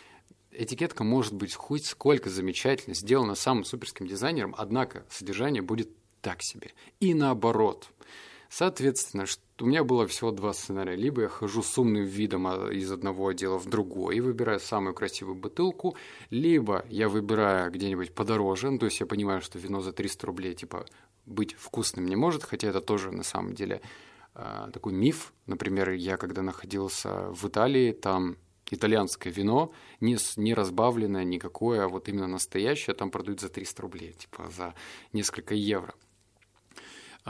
этикетка 0.51 1.05
может 1.05 1.35
быть 1.35 1.55
хоть 1.55 1.87
сколько 1.87 2.31
замечательно, 2.31 2.95
сделана 2.95 3.35
самым 3.35 3.65
суперским 3.65 4.07
дизайнером, 4.07 4.55
однако 4.59 5.07
содержание 5.09 5.63
будет 5.63 5.91
так 6.21 6.43
себе. 6.43 6.73
И 7.01 7.15
наоборот. 7.15 7.89
Соответственно, 8.49 9.27
у 9.61 9.67
меня 9.67 9.85
было 9.85 10.07
всего 10.07 10.31
два 10.31 10.53
сценария. 10.53 10.97
Либо 10.97 11.23
я 11.23 11.29
хожу 11.29 11.63
с 11.63 11.77
умным 11.77 12.05
видом 12.05 12.47
а, 12.47 12.71
из 12.71 12.91
одного 12.91 13.29
отдела 13.29 13.59
в 13.59 13.67
другой 13.67 14.17
и 14.17 14.21
выбираю 14.21 14.59
самую 14.59 14.95
красивую 14.95 15.37
бутылку, 15.37 15.97
либо 16.31 16.85
я 16.89 17.09
выбираю 17.09 17.71
где-нибудь 17.71 18.15
подороже, 18.15 18.71
ну, 18.71 18.79
то 18.79 18.87
есть 18.87 19.01
я 19.01 19.07
понимаю, 19.07 19.43
что 19.43 19.59
вино 19.59 19.81
за 19.81 19.93
300 19.93 20.27
рублей, 20.27 20.55
типа, 20.55 20.87
быть 21.27 21.55
вкусным 21.55 22.07
не 22.07 22.17
может, 22.17 22.43
хотя 22.43 22.69
это 22.69 22.81
тоже 22.81 23.11
на 23.11 23.23
самом 23.23 23.55
деле 23.55 23.83
э, 24.35 24.71
такой 24.73 24.95
миф. 24.95 25.35
Например, 25.47 25.91
я 25.91 26.17
когда 26.17 26.43
находился 26.43 27.31
в 27.33 27.47
Италии, 27.47 27.93
там 27.93 28.37
итальянское 28.71 29.31
вино, 29.31 29.73
не, 30.01 30.17
не 30.37 30.55
разбавленное 30.55 31.25
никакое, 31.25 31.85
а 31.85 31.89
вот 31.89 32.09
именно 32.09 32.27
настоящее, 32.27 32.95
там 32.95 33.11
продают 33.11 33.41
за 33.41 33.49
300 33.49 33.83
рублей, 33.83 34.13
типа 34.13 34.49
за 34.51 34.75
несколько 35.13 35.55
евро. 35.55 35.95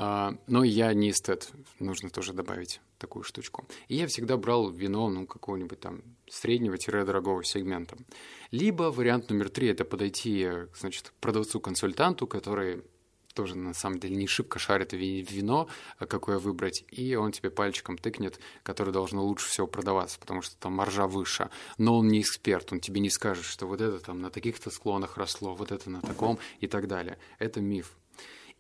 А, 0.00 0.32
но 0.46 0.62
я 0.62 0.94
не 0.94 1.10
эстет, 1.10 1.50
нужно 1.80 2.08
тоже 2.08 2.32
добавить 2.32 2.80
такую 2.98 3.24
штучку. 3.24 3.66
И 3.88 3.96
я 3.96 4.06
всегда 4.06 4.36
брал 4.36 4.70
вино, 4.70 5.08
ну, 5.08 5.26
какого-нибудь 5.26 5.80
там 5.80 6.02
среднего-дорогого 6.30 7.42
сегмента. 7.42 7.96
Либо 8.52 8.92
вариант 8.92 9.28
номер 9.28 9.48
три– 9.48 9.66
это 9.68 9.84
подойти, 9.84 10.48
значит, 10.78 11.12
продавцу-консультанту, 11.20 12.28
который 12.28 12.84
тоже 13.34 13.56
на 13.56 13.74
самом 13.74 13.98
деле 13.98 14.14
не 14.14 14.28
шибко 14.28 14.60
шарит 14.60 14.92
вино, 14.92 15.68
а 15.98 16.06
какое 16.06 16.38
выбрать, 16.38 16.84
и 16.92 17.16
он 17.16 17.32
тебе 17.32 17.50
пальчиком 17.50 17.98
тыкнет, 17.98 18.38
которое 18.62 18.92
должно 18.92 19.24
лучше 19.24 19.48
всего 19.48 19.66
продаваться, 19.66 20.20
потому 20.20 20.42
что 20.42 20.56
там 20.58 20.74
маржа 20.74 21.08
выше. 21.08 21.50
Но 21.76 21.98
он 21.98 22.06
не 22.06 22.20
эксперт, 22.20 22.72
он 22.72 22.78
тебе 22.78 23.00
не 23.00 23.10
скажет, 23.10 23.44
что 23.44 23.66
вот 23.66 23.80
это 23.80 23.98
там 23.98 24.20
на 24.20 24.30
таких-то 24.30 24.70
склонах 24.70 25.16
росло, 25.16 25.56
вот 25.56 25.72
это 25.72 25.90
на 25.90 26.02
таком 26.02 26.38
и 26.60 26.68
так 26.68 26.86
далее. 26.86 27.18
Это 27.40 27.60
миф. 27.60 27.96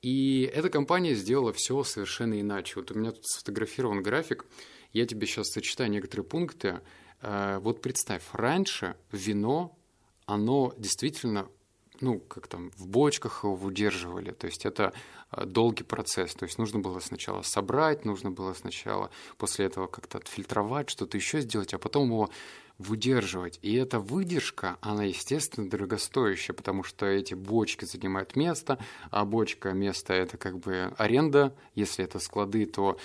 И 0.02 0.50
эта 0.54 0.70
компания 0.70 1.14
сделала 1.14 1.52
все 1.52 1.82
совершенно 1.84 2.40
иначе. 2.40 2.74
Вот 2.76 2.90
у 2.90 2.94
меня 2.94 3.12
тут 3.12 3.26
сфотографирован 3.26 4.02
график. 4.02 4.46
Я 4.92 5.06
тебе 5.06 5.26
сейчас 5.26 5.52
зачитаю 5.52 5.90
некоторые 5.90 6.24
пункты. 6.24 6.80
Э, 7.20 7.58
вот 7.60 7.82
представь, 7.82 8.22
раньше 8.32 8.96
вино, 9.12 9.76
оно 10.26 10.74
действительно 10.78 11.48
ну, 12.00 12.20
как 12.20 12.46
там, 12.46 12.70
в 12.76 12.86
бочках 12.86 13.44
его 13.44 13.54
удерживали. 13.54 14.30
То 14.30 14.46
есть 14.46 14.64
это 14.64 14.92
э, 15.32 15.44
долгий 15.44 15.84
процесс. 15.84 16.34
То 16.34 16.44
есть 16.44 16.58
нужно 16.58 16.78
было 16.78 17.00
сначала 17.00 17.42
собрать, 17.42 18.04
нужно 18.04 18.30
было 18.30 18.54
сначала 18.54 19.10
после 19.36 19.66
этого 19.66 19.86
как-то 19.86 20.18
отфильтровать, 20.18 20.90
что-то 20.90 21.16
еще 21.16 21.40
сделать, 21.40 21.74
а 21.74 21.78
потом 21.78 22.06
его 22.06 22.30
выдерживать. 22.78 23.58
И 23.62 23.74
эта 23.74 23.98
выдержка, 23.98 24.78
она, 24.80 25.04
естественно, 25.04 25.68
дорогостоящая, 25.68 26.54
потому 26.54 26.84
что 26.84 27.06
эти 27.06 27.34
бочки 27.34 27.84
занимают 27.84 28.36
место, 28.36 28.78
а 29.10 29.24
бочка 29.24 29.72
место 29.72 30.14
это 30.14 30.36
как 30.36 30.58
бы 30.58 30.94
аренда. 30.96 31.54
Если 31.74 32.04
это 32.04 32.18
склады, 32.20 32.66
то 32.66 32.98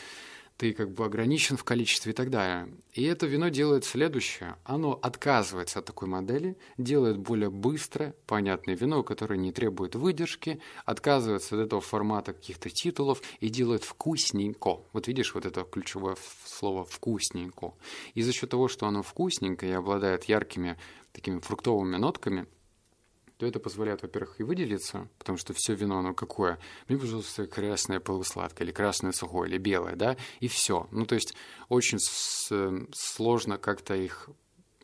ты 0.57 0.73
как 0.73 0.91
бы 0.91 1.05
ограничен 1.05 1.57
в 1.57 1.63
количестве 1.63 2.11
и 2.11 2.15
так 2.15 2.29
далее. 2.29 2.73
И 2.93 3.03
это 3.03 3.25
вино 3.25 3.49
делает 3.49 3.85
следующее. 3.85 4.55
Оно 4.63 4.93
отказывается 5.01 5.79
от 5.79 5.85
такой 5.85 6.07
модели, 6.07 6.57
делает 6.77 7.17
более 7.17 7.49
быстрое, 7.49 8.15
понятное 8.27 8.75
вино, 8.75 9.03
которое 9.03 9.37
не 9.37 9.51
требует 9.51 9.95
выдержки, 9.95 10.59
отказывается 10.85 11.55
от 11.55 11.65
этого 11.65 11.81
формата 11.81 12.33
каких-то 12.33 12.69
титулов 12.69 13.21
и 13.39 13.49
делает 13.49 13.83
вкусненько. 13.83 14.81
Вот 14.93 15.07
видишь 15.07 15.33
вот 15.33 15.45
это 15.45 15.63
ключевое 15.63 16.15
слово 16.45 16.85
«вкусненько». 16.85 17.73
И 18.13 18.21
за 18.21 18.31
счет 18.31 18.49
того, 18.49 18.67
что 18.67 18.87
оно 18.87 19.01
вкусненькое 19.01 19.73
и 19.73 19.75
обладает 19.75 20.25
яркими 20.25 20.77
такими 21.11 21.39
фруктовыми 21.39 21.97
нотками– 21.97 22.47
то 23.43 23.47
это 23.47 23.59
позволяет, 23.59 24.01
во-первых, 24.01 24.39
и 24.39 24.43
выделиться, 24.43 25.09
потому 25.17 25.37
что 25.37 25.53
все 25.53 25.73
вино, 25.73 25.99
оно 25.99 26.13
какое? 26.13 26.59
Мне, 26.87 26.97
пожалуйста, 26.97 27.45
красное 27.45 27.99
полусладкое, 27.99 28.65
или 28.65 28.73
красное 28.73 29.11
сухое, 29.11 29.49
или 29.49 29.57
белое, 29.57 29.97
да, 29.97 30.15
и 30.39 30.47
все. 30.47 30.87
Ну, 30.91 31.05
то 31.05 31.15
есть 31.15 31.33
очень 31.67 31.99
сложно 32.93 33.57
как-то 33.57 33.95
их 33.95 34.29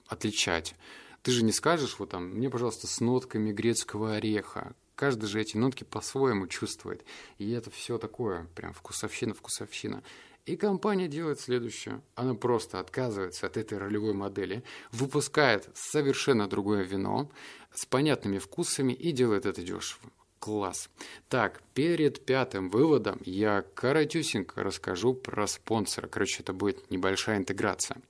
отличать. 0.08 0.76
Ты 1.22 1.32
же 1.32 1.46
не 1.46 1.54
скажешь, 1.54 2.00
вот 2.00 2.10
там, 2.10 2.32
мне, 2.32 2.50
пожалуйста, 2.50 2.88
с 2.88 3.00
нотками 3.00 3.54
грецкого 3.54 4.16
ореха. 4.16 4.76
Каждый 4.96 5.28
же 5.28 5.40
эти 5.40 5.56
нотки 5.56 5.86
по-своему 5.86 6.48
чувствует. 6.48 7.06
И 7.38 7.50
это 7.52 7.72
все 7.72 7.98
такое, 7.98 8.46
прям 8.56 8.74
вкусовщина, 8.74 9.34
вкусовщина. 9.34 10.04
И 10.50 10.56
компания 10.56 11.08
делает 11.08 11.40
следующее. 11.40 12.02
Она 12.16 12.34
просто 12.34 12.80
отказывается 12.80 13.46
от 13.46 13.56
этой 13.56 13.78
ролевой 13.78 14.14
модели, 14.14 14.64
выпускает 14.92 15.70
совершенно 15.76 16.48
другое 16.48 16.82
вино 16.82 17.32
с 17.72 17.86
понятными 17.86 18.40
вкусами 18.40 18.94
и 18.94 19.12
делает 19.12 19.46
это 19.46 19.62
дешево. 19.62 20.10
Класс. 20.40 20.90
Так, 21.28 21.62
перед 21.76 22.26
пятым 22.26 22.72
выводом 22.72 23.22
я 23.26 23.62
коротюсенько 23.76 24.64
расскажу 24.64 25.14
про 25.14 25.46
спонсора. 25.46 26.08
Короче, 26.08 26.42
это 26.42 26.52
будет 26.52 26.90
небольшая 26.90 27.38
интеграция. 27.38 28.02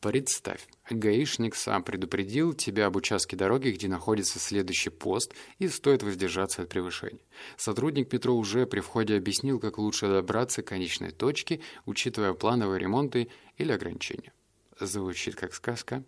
Представь, 0.00 0.66
гаишник 0.88 1.54
сам 1.54 1.84
предупредил 1.84 2.54
тебя 2.54 2.86
об 2.86 2.96
участке 2.96 3.36
дороги, 3.36 3.68
где 3.68 3.86
находится 3.86 4.38
следующий 4.38 4.88
пост, 4.88 5.34
и 5.58 5.68
стоит 5.68 6.02
воздержаться 6.02 6.62
от 6.62 6.70
превышения. 6.70 7.20
Сотрудник 7.58 8.10
метро 8.10 8.34
уже 8.34 8.66
при 8.66 8.80
входе 8.80 9.16
объяснил, 9.16 9.60
как 9.60 9.76
лучше 9.76 10.08
добраться 10.08 10.62
к 10.62 10.68
конечной 10.68 11.10
точке, 11.10 11.60
учитывая 11.84 12.32
плановые 12.32 12.80
ремонты 12.80 13.28
или 13.58 13.72
ограничения. 13.72 14.32
Звучит 14.80 15.36
как 15.36 15.52
сказка? 15.52 16.02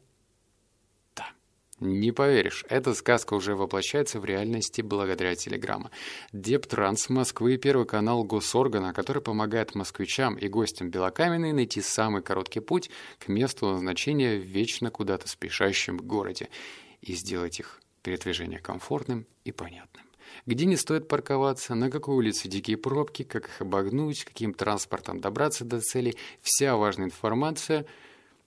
Не 1.82 2.12
поверишь, 2.12 2.64
эта 2.68 2.94
сказка 2.94 3.34
уже 3.34 3.56
воплощается 3.56 4.20
в 4.20 4.24
реальности 4.24 4.82
благодаря 4.82 5.34
телеграмма. 5.34 5.90
Дептранс 6.32 7.08
Москвы– 7.08 7.56
первый 7.58 7.86
канал 7.86 8.22
госоргана, 8.22 8.92
который 8.92 9.20
помогает 9.20 9.74
москвичам 9.74 10.36
и 10.36 10.46
гостям 10.46 10.90
Белокаменной 10.90 11.52
найти 11.52 11.80
самый 11.80 12.22
короткий 12.22 12.60
путь 12.60 12.88
к 13.18 13.26
месту 13.26 13.66
назначения 13.72 14.36
в 14.36 14.44
вечно 14.44 14.92
куда-то 14.92 15.26
спешащем 15.26 15.96
городе 15.96 16.50
и 17.00 17.14
сделать 17.14 17.58
их 17.58 17.80
передвижение 18.04 18.60
комфортным 18.60 19.26
и 19.44 19.50
понятным. 19.50 20.04
Где 20.46 20.66
не 20.66 20.76
стоит 20.76 21.08
парковаться, 21.08 21.74
на 21.74 21.90
какой 21.90 22.14
улице 22.14 22.46
дикие 22.46 22.76
пробки, 22.76 23.24
как 23.24 23.48
их 23.48 23.60
обогнуть, 23.60 24.24
каким 24.24 24.54
транспортом 24.54 25.20
добраться 25.20 25.64
до 25.64 25.80
цели– 25.80 26.14
вся 26.42 26.76
важная 26.76 27.06
информация 27.06 27.86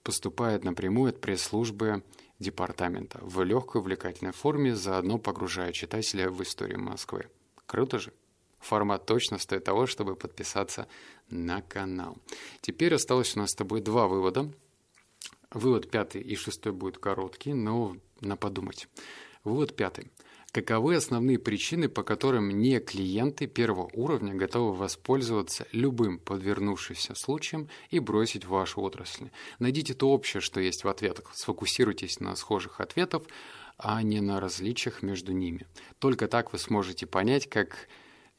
поступает 0.04 0.63
напрямую 0.63 1.10
от 1.10 1.19
пресс-службы 1.19 2.02
департамента 2.39 3.19
в 3.21 3.43
легкой 3.43 3.82
увлекательной 3.82 4.34
форме, 4.34 4.76
заодно 4.76 5.17
погружая 5.17 5.71
читателя 5.71 6.30
в 6.30 6.41
историю 6.43 6.80
Москвы. 6.82 7.30
Круто 7.65 8.00
же? 8.00 8.13
Формат 8.60 9.06
точно 9.06 9.38
стоит 9.38 9.63
того, 9.63 9.86
чтобы 9.86 10.15
подписаться 10.15 10.88
на 11.30 11.62
канал. 11.62 12.17
Теперь 12.62 12.95
осталось 12.95 13.36
у 13.36 13.39
нас 13.39 13.52
с 13.52 13.56
тобой 13.56 13.82
два 13.82 14.08
вывода. 14.08 14.52
Вывод 15.52 15.89
пятый 15.89 16.21
и 16.21 16.36
шестой 16.36 16.74
будет 16.74 16.98
короткий, 16.98 17.54
но 17.54 17.95
на 18.21 18.36
подумать. 18.36 18.88
Вывод 19.43 19.76
пятый. 19.76 20.12
Каковы 20.56 20.96
основные 20.96 21.38
причины, 21.38 21.89
по 21.89 22.02
которым 22.02 22.48
не 22.48 22.80
клиенты 22.80 23.46
первого 23.46 23.89
уровня 23.91 24.34
готовы 24.34 24.74
воспользоваться 24.74 25.68
любым 25.74 26.18
подвернувшимся 26.18 27.13
случаем 27.13 27.68
и 27.89 28.00
бросить 28.00 28.46
вашу 28.46 28.80
отрасль? 28.80 29.32
Найдите 29.60 29.94
то 29.94 30.12
общее, 30.12 30.39
что 30.39 30.62
есть 30.62 30.86
в 30.86 30.88
ответах. 30.88 31.30
Сфокусируйтесь 31.34 32.22
на 32.22 32.38
схожих 32.38 32.80
ответах, 32.80 33.24
а 33.78 34.02
не 34.02 34.22
на 34.22 34.39
различиях 34.39 35.04
между 35.04 35.34
ними. 35.34 35.68
Только 36.00 36.30
так 36.30 36.54
вы 36.54 36.58
сможете 36.58 37.06
понять, 37.06 37.50
как 37.50 37.89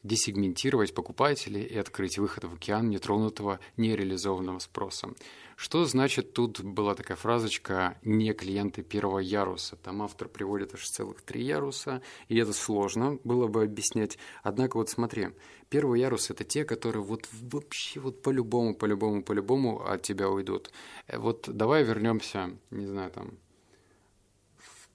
десегментировать 0.07 0.93
покупателей 0.93 1.63
и 1.63 1.77
открыть 1.77 2.17
выход 2.17 2.45
в 2.45 2.53
океан 2.53 2.89
нетронутого, 2.89 3.59
нереализованного 3.75 4.59
спроса. 4.59 5.09
Что 5.55 5.85
значит 5.85 6.33
тут 6.33 6.61
была 6.61 6.93
такая 6.93 7.17
фразочка 7.17 7.97
«не 8.03 8.31
клиенты 8.33 8.83
первого 8.83 9.17
яруса»? 9.17 9.75
Там 9.75 10.03
автор 10.03 10.29
приводит 10.29 10.75
аж 10.75 10.87
целых 10.87 11.21
три 11.23 11.43
яруса, 11.43 12.03
и 12.27 12.37
это 12.37 12.53
сложно 12.53 13.17
было 13.23 13.47
бы 13.47 13.63
объяснять. 13.63 14.19
Однако 14.43 14.77
вот 14.77 14.89
смотри, 14.89 15.29
первый 15.69 15.99
ярус– 15.99 16.29
это 16.31 16.43
те, 16.43 16.63
которые 16.63 17.03
вот 17.03 17.27
вообще 17.41 17.99
вот 17.99 18.21
по-любому, 18.21 18.75
по-любому, 18.75 19.23
по-любому 19.23 19.83
от 19.83 20.03
тебя 20.03 20.29
уйдут. 20.29 20.71
Э, 21.07 21.17
вот 21.17 21.49
давай 21.51 21.83
вернемся, 21.83 22.51
не 22.69 22.85
знаю, 22.85 23.09
там, 23.09 23.31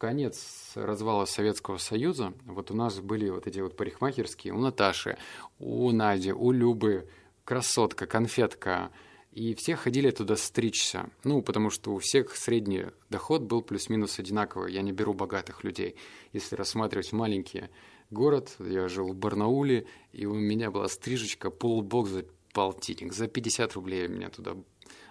конец 0.03 0.73
развала 0.75 1.27
Советского 1.27 1.77
Союза. 1.79 2.35
Вот 2.45 2.73
у 2.73 2.75
нас 2.75 2.99
были 2.99 3.29
вот 3.29 3.47
эти 3.47 3.61
вот 3.61 3.77
парикмахерские 3.77 4.53
у 4.53 4.59
Наташи, 4.59 5.17
у 5.61 5.93
Нади, 5.93 6.33
у 6.33 6.51
Любы, 6.51 7.09
красотка, 7.45 8.07
конфетка– 8.07 8.91
и 9.33 9.55
все 9.55 9.77
ходили 9.77 10.11
туда 10.11 10.37
стричься. 10.37 11.09
Ну, 11.25 11.41
потому 11.41 11.71
что 11.71 11.95
у 11.95 11.99
всех 11.99 12.37
средний 12.37 12.89
доход 13.09 13.41
был 13.41 13.63
плюс-минус 13.63 14.19
одинаковый. 14.19 14.75
Я 14.75 14.83
не 14.83 14.93
беру 14.93 15.15
богатых 15.15 15.65
людей. 15.65 15.97
Если 16.35 16.55
рассматривать 16.55 17.13
маленький 17.13 17.71
город, 18.11 18.55
я 18.59 18.89
жил 18.89 19.09
в 19.09 19.17
Барнауле, 19.17 19.87
и 20.13 20.27
у 20.27 20.35
меня 20.35 20.71
была 20.71 20.87
стрижечка 20.89 21.49
полбок 21.49 22.09
за 22.09 22.27
полтинник. 22.53 23.15
За 23.15 23.27
50 23.27 23.73
рублей 23.73 24.07
меня 24.07 24.29
туда 24.29 24.55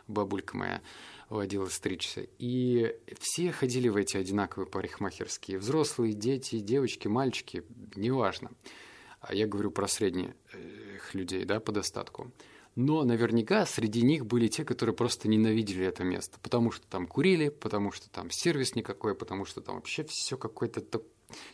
бабулька 0.08 0.58
моя 0.58 0.82
водила 1.30 1.68
стричься. 1.68 2.28
И 2.38 2.96
все 3.20 3.52
ходили 3.52 3.88
в 3.88 3.96
эти 3.96 4.18
одинаковые 4.18 4.68
парикмахерские. 4.68 5.58
Взрослые, 5.58 6.14
дети, 6.14 6.60
девочки, 6.60 7.08
мальчики, 7.08 7.64
неважно. 7.96 8.52
А 9.22 9.34
я 9.34 9.48
говорю 9.48 9.72
про 9.72 9.88
средних 9.88 10.34
людей, 11.14 11.46
да, 11.46 11.60
по 11.60 11.72
достатку. 11.72 12.32
Но 12.76 13.04
наверняка 13.04 13.66
среди 13.66 14.02
них 14.02 14.26
были 14.26 14.48
те, 14.48 14.64
которые 14.64 14.96
просто 14.96 15.28
ненавидели 15.28 15.86
это 15.86 16.04
место, 16.04 16.40
потому 16.42 16.72
что 16.72 16.88
там 16.88 17.06
курили, 17.06 17.50
потому 17.50 17.92
что 17.92 18.10
там 18.10 18.32
сервис 18.32 18.76
никакой, 18.76 19.14
потому 19.14 19.46
что 19.46 19.62
там 19.62 19.76
вообще 19.76 20.04
все 20.04 20.38
какое-то... 20.38 20.82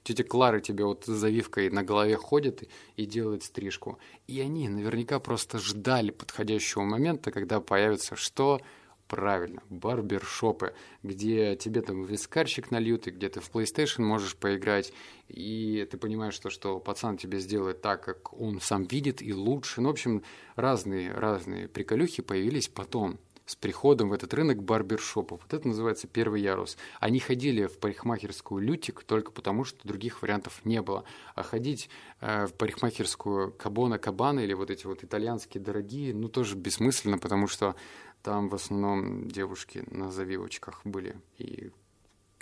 Тетя 0.04 0.24
Клара 0.24 0.60
тебе 0.60 0.86
вот 0.86 1.06
с 1.06 1.10
завивкой 1.10 1.70
на 1.70 1.84
голове 1.84 2.16
ходит 2.16 2.64
и, 2.96 3.06
делает 3.06 3.44
стрижку. 3.44 4.00
И 4.28 4.40
они 4.42 4.70
наверняка 4.70 5.20
просто 5.20 5.60
ждали 5.60 6.12
подходящего 6.12 6.84
момента, 6.84 7.32
когда 7.32 7.60
появится 7.60 8.16
что 8.16 8.62
Правильно, 9.08 9.64
барбершопы, 9.70 10.74
где 11.02 11.56
тебе 11.56 11.82
там 11.82 12.04
вискарчик 12.04 12.72
нальют, 12.72 13.08
и 13.08 13.12
где 13.12 13.30
ты 13.30 13.40
в 13.40 13.50
PlayStation 13.50 14.02
можешь 14.02 14.36
поиграть, 14.36 14.92
и 15.30 15.88
ты 15.90 15.98
понимаешь, 15.98 16.34
что, 16.34 16.50
что 16.50 16.80
пацан 16.80 17.16
тебе 17.18 17.40
сделает 17.40 17.82
так, 17.82 18.04
как 18.04 18.34
он 18.34 18.60
сам 18.60 18.84
видит, 18.84 19.22
и 19.22 19.34
лучше. 19.34 19.80
Ну, 19.80 19.88
в 19.88 19.92
общем, 19.92 20.24
разные, 20.58 21.14
разные 21.14 21.70
приколюхи 21.70 22.22
появились 22.22 22.68
потом 22.68 23.18
с 23.48 23.56
приходом 23.56 24.10
в 24.10 24.14
этот 24.14 24.34
рынок 24.34 24.62
барбершопов. 24.62 25.42
Вот 25.42 25.54
это 25.54 25.68
называется 25.70 26.06
первый 26.06 26.42
ярус. 26.42 26.78
Они 27.00 27.20
ходили 27.20 27.66
в 27.66 27.80
парикмахерскую 27.80 28.62
«Лютик» 28.62 29.04
только 29.04 29.32
потому, 29.32 29.64
что 29.64 29.88
других 29.88 30.22
вариантов 30.22 30.60
не 30.66 30.82
было. 30.82 31.06
А 31.34 31.44
ходить 31.44 31.90
э, 32.20 32.46
в 32.46 32.54
парикмахерскую 32.54 33.54
«Кабона 33.54 33.98
Кабана» 33.98 34.42
или 34.42 34.54
вот 34.54 34.70
эти 34.70 34.86
вот 34.86 35.04
итальянские 35.04 35.64
дорогие, 35.64 36.14
ну, 36.14 36.28
тоже 36.28 36.58
бессмысленно, 36.58 37.18
потому 37.18 37.48
что 37.48 37.76
там 38.22 38.50
в 38.50 38.56
основном 38.56 39.30
девушки 39.30 39.86
на 39.90 40.12
завивочках 40.12 40.82
были. 40.84 41.16
И 41.38 41.72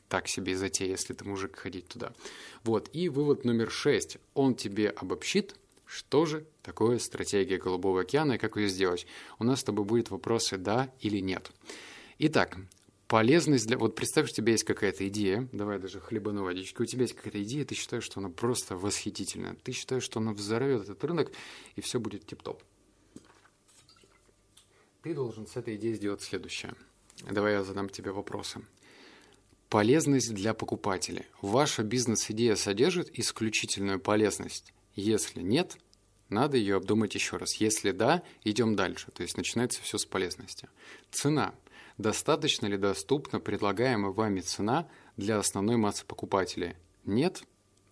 так 0.09 0.27
себе 0.27 0.57
затея, 0.57 0.89
если 0.89 1.13
ты 1.13 1.23
мужик, 1.23 1.55
ходить 1.55 1.87
туда. 1.87 2.13
Вот. 2.63 2.89
И 2.93 3.09
вывод 3.09 3.45
номер 3.45 3.69
шесть. 3.69 4.17
Он 4.33 4.55
тебе 4.55 4.89
обобщит, 4.89 5.55
что 5.85 6.25
же 6.25 6.45
такое 6.61 6.99
стратегия 6.99 7.57
Голубого 7.57 8.01
океана 8.01 8.33
и 8.33 8.37
как 8.37 8.57
ее 8.57 8.67
сделать. 8.67 9.07
У 9.39 9.43
нас 9.43 9.61
с 9.61 9.63
тобой 9.63 9.85
будут 9.85 10.09
вопросы 10.09 10.57
«да» 10.57 10.91
или 10.99 11.19
«нет». 11.19 11.51
Итак, 12.19 12.57
полезность 13.07 13.67
для... 13.67 13.77
Вот 13.77 13.95
представь, 13.95 14.27
что 14.27 14.35
у 14.35 14.43
тебя 14.43 14.53
есть 14.53 14.63
какая-то 14.63 15.07
идея, 15.07 15.47
давай 15.51 15.79
даже 15.79 15.99
хлебану 15.99 16.43
водички, 16.43 16.81
у 16.81 16.85
тебя 16.85 17.03
есть 17.03 17.15
какая-то 17.15 17.43
идея, 17.43 17.65
ты 17.65 17.75
считаешь, 17.75 18.03
что 18.03 18.19
она 18.19 18.29
просто 18.29 18.75
восхитительная, 18.75 19.55
ты 19.63 19.71
считаешь, 19.71 20.03
что 20.03 20.19
она 20.19 20.33
взорвет 20.33 20.83
этот 20.83 21.03
рынок, 21.03 21.31
и 21.75 21.81
все 21.81 21.99
будет 21.99 22.25
тип-топ 22.25 22.61
ты 25.05 25.13
должен 25.13 25.45
с 25.45 25.55
этой 25.55 25.75
идеей 25.75 25.93
сделать 25.93 26.23
следующее. 26.23 26.73
Давай 27.29 27.53
я 27.53 27.63
задам 27.63 27.89
тебе 27.89 28.09
вопросы. 28.09 28.61
Полезность 29.69 30.33
для 30.33 30.55
покупателя. 30.55 31.27
Ваша 31.43 31.83
бизнес-идея 31.83 32.55
содержит 32.55 33.11
исключительную 33.19 33.99
полезность? 33.99 34.73
Если 34.95 35.41
нет, 35.41 35.77
надо 36.29 36.57
ее 36.57 36.77
обдумать 36.77 37.13
еще 37.15 37.37
раз. 37.37 37.55
Если 37.55 37.91
да, 37.91 38.23
идем 38.43 38.75
дальше. 38.75 39.11
То 39.11 39.23
есть 39.23 39.37
начинается 39.37 39.81
все 39.81 39.97
с 39.97 40.05
полезности. 40.05 40.67
Цена. 41.11 41.53
Достаточно 41.97 42.65
ли 42.65 42.77
доступна 42.77 43.39
предлагаемая 43.39 44.11
вами 44.11 44.41
цена 44.41 44.89
для 45.17 45.37
основной 45.37 45.77
массы 45.77 46.05
покупателей? 46.05 46.75
Нет? 47.05 47.43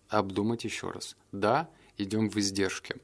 Обдумать 0.08 0.64
еще 0.64 0.90
раз. 0.90 1.16
Да, 1.32 1.70
идем 1.96 2.28
в 2.28 2.36
издержки. 2.38 2.96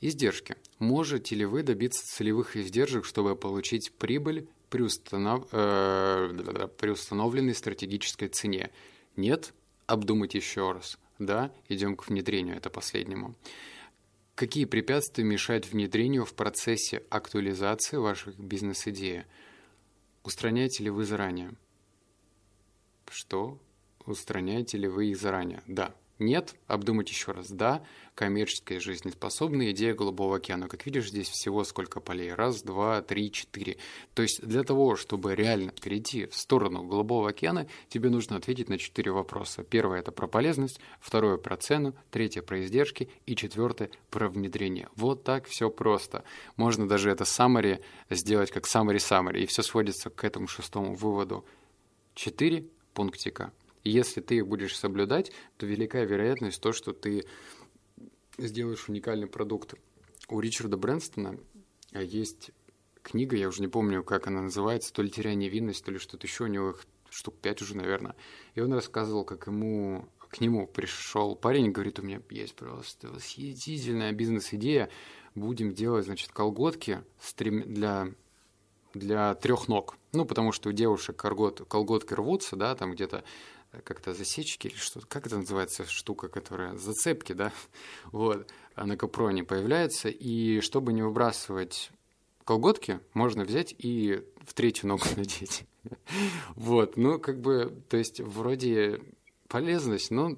Издержки. 0.00 0.56
Можете 0.78 1.34
ли 1.34 1.44
вы 1.44 1.62
добиться 1.62 2.06
целевых 2.06 2.56
издержек, 2.56 3.04
чтобы 3.04 3.36
получить 3.36 3.92
прибыль 3.92 4.48
при, 4.68 4.82
установ... 4.82 5.46
э... 5.52 6.68
при 6.78 6.90
установленной 6.90 7.54
стратегической 7.54 8.28
цене? 8.28 8.70
Нет? 9.16 9.54
Обдумать 9.86 10.34
еще 10.34 10.72
раз. 10.72 10.98
Да? 11.18 11.52
Идем 11.68 11.96
к 11.96 12.08
внедрению, 12.08 12.56
это 12.56 12.70
последнему. 12.70 13.34
Какие 14.34 14.64
препятствия 14.64 15.22
мешают 15.22 15.66
внедрению 15.66 16.24
в 16.24 16.34
процессе 16.34 17.04
актуализации 17.08 17.96
ваших 17.96 18.38
бизнес-идеи? 18.38 19.26
Устраняете 20.24 20.84
ли 20.84 20.90
вы 20.90 21.04
заранее? 21.04 21.52
Что? 23.08 23.60
Устраняете 24.06 24.76
ли 24.76 24.88
вы 24.88 25.10
их 25.10 25.18
заранее? 25.18 25.62
Да. 25.66 25.94
Нет, 26.20 26.54
обдумать 26.68 27.10
еще 27.10 27.32
раз. 27.32 27.50
Да, 27.50 27.84
коммерческая 28.14 28.78
жизнеспособная 28.78 29.72
идея 29.72 29.94
Голубого 29.94 30.36
океана. 30.36 30.68
Как 30.68 30.86
видишь, 30.86 31.08
здесь 31.08 31.28
всего 31.28 31.64
сколько 31.64 31.98
полей? 31.98 32.32
Раз, 32.32 32.62
два, 32.62 33.02
три, 33.02 33.32
четыре. 33.32 33.78
То 34.14 34.22
есть 34.22 34.40
для 34.46 34.62
того, 34.62 34.94
чтобы 34.94 35.34
реально 35.34 35.72
перейти 35.72 36.26
в 36.26 36.36
сторону 36.36 36.84
Голубого 36.84 37.30
океана, 37.30 37.66
тебе 37.88 38.10
нужно 38.10 38.36
ответить 38.36 38.68
на 38.68 38.78
четыре 38.78 39.10
вопроса. 39.10 39.64
Первое– 39.64 39.98
это 40.00 40.12
про 40.12 40.28
полезность, 40.28 40.78
второе– 41.00 41.36
про 41.38 41.56
цену, 41.56 41.94
третье– 42.12 42.42
про 42.42 42.62
издержки 42.62 43.10
и 43.26 43.34
четвертое– 43.34 43.90
про 44.10 44.28
внедрение. 44.28 44.88
Вот 44.94 45.24
так 45.24 45.46
все 45.46 45.68
просто. 45.68 46.22
Можно 46.56 46.86
даже 46.86 47.10
это 47.10 47.24
summary 47.24 47.82
сделать 48.08 48.52
как 48.52 48.66
summary-summary, 48.66 49.40
и 49.40 49.46
все 49.46 49.62
сводится 49.62 50.10
к 50.10 50.22
этому 50.22 50.46
шестому 50.46 50.94
выводу. 50.94 51.44
Четыре 52.14 52.68
пунктика– 52.92 53.52
и 53.84 53.90
если 53.90 54.20
ты 54.20 54.36
их 54.36 54.48
будешь 54.48 54.76
соблюдать, 54.76 55.30
то 55.56 55.66
велика 55.66 56.02
вероятность 56.02 56.60
то, 56.60 56.72
что 56.72 56.92
ты 56.92 57.24
сделаешь 58.38 58.88
уникальный 58.88 59.26
продукт. 59.26 59.74
У 60.28 60.40
Ричарда 60.40 60.76
Брэнстона 60.76 61.38
есть 61.92 62.50
книга, 63.02 63.36
я 63.36 63.48
уже 63.48 63.60
не 63.60 63.68
помню, 63.68 64.02
как 64.02 64.26
она 64.26 64.40
называется, 64.40 64.92
то 64.92 65.02
ли 65.02 65.10
«Теряя 65.10 65.34
невинность», 65.34 65.84
то 65.84 65.92
ли 65.92 65.98
что-то 65.98 66.26
еще, 66.26 66.44
у 66.44 66.48
него 66.48 66.70
их 66.70 66.86
штук 67.10 67.36
пять 67.40 67.62
уже, 67.62 67.76
наверное. 67.76 68.16
И 68.54 68.60
он 68.60 68.72
рассказывал, 68.72 69.24
как 69.24 69.46
ему 69.46 70.08
к 70.30 70.40
нему 70.40 70.66
пришел 70.66 71.36
парень 71.36 71.66
и 71.66 71.70
говорит, 71.70 72.00
у 72.00 72.02
меня 72.02 72.20
есть 72.30 72.56
просто 72.56 73.08
восхитительная 73.08 74.10
бизнес-идея, 74.10 74.90
будем 75.36 75.72
делать, 75.72 76.06
значит, 76.06 76.32
колготки 76.32 77.04
для, 77.38 78.08
для 78.94 79.34
трех 79.36 79.68
ног. 79.68 79.96
Ну, 80.12 80.24
потому 80.24 80.50
что 80.50 80.70
у 80.70 80.72
девушек 80.72 81.14
колгот, 81.14 81.64
колготки 81.68 82.14
рвутся, 82.14 82.56
да, 82.56 82.74
там 82.74 82.94
где-то 82.94 83.22
как-то 83.82 84.14
засечки 84.14 84.68
или 84.68 84.76
что-то, 84.76 85.06
как 85.06 85.26
это 85.26 85.38
называется 85.38 85.84
штука, 85.86 86.28
которая 86.28 86.76
зацепки, 86.76 87.32
да, 87.32 87.52
вот, 88.06 88.50
а 88.74 88.86
на 88.86 88.96
капроне 88.96 89.44
появляется, 89.44 90.08
и 90.08 90.60
чтобы 90.60 90.92
не 90.92 91.02
выбрасывать 91.02 91.90
колготки, 92.44 93.00
можно 93.14 93.44
взять 93.44 93.74
и 93.78 94.22
в 94.46 94.54
третью 94.54 94.88
ногу 94.88 95.04
надеть. 95.16 95.64
Вот, 96.54 96.96
ну, 96.96 97.18
как 97.18 97.40
бы, 97.40 97.82
то 97.88 97.96
есть, 97.96 98.20
вроде 98.20 99.00
полезность, 99.48 100.10
но 100.10 100.36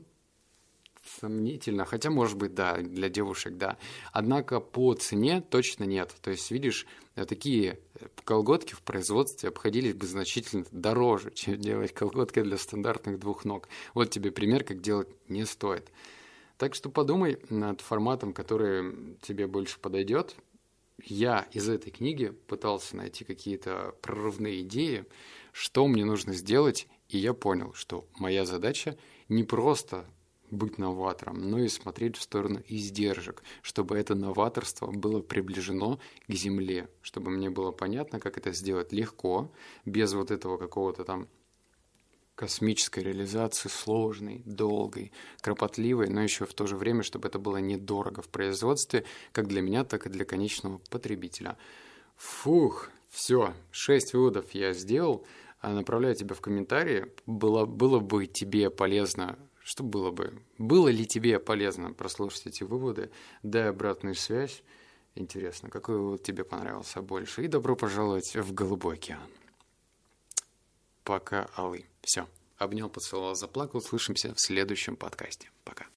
сомнительно. 1.21 1.85
Хотя, 1.85 2.11
может 2.11 2.37
быть, 2.37 2.55
да, 2.55 2.77
для 2.79 3.09
девушек, 3.09 3.57
да. 3.57 3.77
Однако 4.13 4.61
по 4.61 4.95
цене 4.95 5.41
точно 5.41 5.85
нет. 5.85 6.15
То 6.21 6.31
есть, 6.31 6.51
видишь, 6.51 6.87
такие 7.15 7.79
колготки 8.25 8.75
в 8.75 8.83
производстве 8.83 9.49
обходились 9.49 9.95
бы 9.95 10.07
значительно 10.07 10.65
дороже, 10.71 11.31
чем 11.35 11.59
делать 11.59 11.93
колготки 11.93 12.43
для 12.43 12.59
стандартных 12.59 13.19
двух 13.19 13.45
ног. 13.45 13.69
Вот 13.95 14.11
тебе 14.11 14.31
пример, 14.31 14.65
как 14.65 14.81
делать 14.81 15.09
не 15.29 15.45
стоит. 15.45 15.91
Так 16.59 16.75
что 16.75 16.89
подумай 16.89 17.39
над 17.51 17.81
форматом, 17.81 18.33
который 18.33 19.17
тебе 19.23 19.47
больше 19.47 19.79
подойдет. 19.79 20.37
Я 21.05 21.47
из 21.53 21.69
этой 21.69 21.91
книги 21.91 22.29
пытался 22.47 22.97
найти 22.97 23.25
какие-то 23.25 23.95
прорывные 24.01 24.63
идеи, 24.63 25.05
что 25.53 25.87
мне 25.87 26.07
нужно 26.07 26.33
сделать, 26.33 26.89
и 27.09 27.19
я 27.19 27.35
понял, 27.35 27.75
что 27.75 28.07
моя 28.15 28.47
задача 28.47 28.97
не 29.29 29.45
просто 29.45 30.07
быть 30.57 30.79
новатором, 30.79 31.51
но 31.51 31.59
и 31.59 31.69
смотреть 31.69 32.17
в 32.17 32.23
сторону 32.23 32.63
издержек, 32.67 33.43
чтобы 33.63 33.97
это 33.97 34.15
новаторство 34.15 34.91
было 34.91 35.21
приближено 35.21 35.99
к 36.27 36.33
земле, 36.33 36.89
чтобы 37.03 37.31
мне 37.31 37.51
было 37.51 37.71
понятно, 37.71 38.21
как 38.21 38.39
это 38.39 38.53
сделать 38.53 38.93
легко, 38.93 39.53
без 39.85 40.15
вот 40.15 40.31
этого 40.31 40.57
какого-то 40.57 41.05
там 41.05 41.29
космической 42.35 43.01
реализации, 43.03 43.69
сложной, 43.69 44.43
долгой, 44.45 45.11
кропотливой, 45.41 46.09
но 46.09 46.23
еще 46.23 46.45
в 46.45 46.53
то 46.53 46.67
же 46.67 46.77
время, 46.77 47.03
чтобы 47.03 47.29
это 47.29 47.39
было 47.39 47.57
недорого 47.57 48.21
в 48.21 48.29
производстве, 48.29 49.05
как 49.33 49.49
для 49.49 49.63
меня, 49.63 49.85
так 49.85 50.07
и 50.07 50.11
для 50.11 50.25
конечного 50.25 50.79
потребителя. 50.91 51.57
Фух, 52.17 52.91
все, 53.09 53.55
шесть 53.71 54.13
выводов 54.13 54.51
я 54.53 54.73
сделал. 54.75 55.27
А 55.61 55.73
направляю 55.73 56.15
тебя 56.15 56.35
в 56.35 56.41
комментарии. 56.41 57.07
Было, 57.25 57.65
было 57.65 57.99
бы 57.99 58.27
тебе 58.27 58.71
полезно 58.71 59.39
что 59.67 59.83
было 59.83 60.13
бы? 60.13 60.41
Было 60.59 60.87
ли 60.87 61.05
тебе 61.05 61.41
полезно 61.41 61.93
прослушать 61.93 62.47
эти 62.47 62.63
выводы? 62.63 63.11
Дай 63.43 63.69
обратную 63.69 64.15
связь. 64.15 64.63
Интересно, 65.17 65.71
какой 65.71 65.99
вывод 65.99 66.23
тебе 66.23 66.45
понравился 66.45 67.03
больше? 67.03 67.45
И 67.45 67.49
добро 67.49 67.75
пожаловать 67.75 68.37
в 68.37 68.55
Голубой 68.55 68.95
океан. 68.95 69.29
Пока, 71.03 71.51
Алый. 71.57 71.87
Все. 72.03 72.29
Обнял, 72.59 72.89
поцеловал, 72.89 73.35
заплакал. 73.35 73.81
Слышимся 73.81 74.33
в 74.33 74.39
следующем 74.39 74.95
подкасте. 74.95 75.51
Пока. 75.65 75.85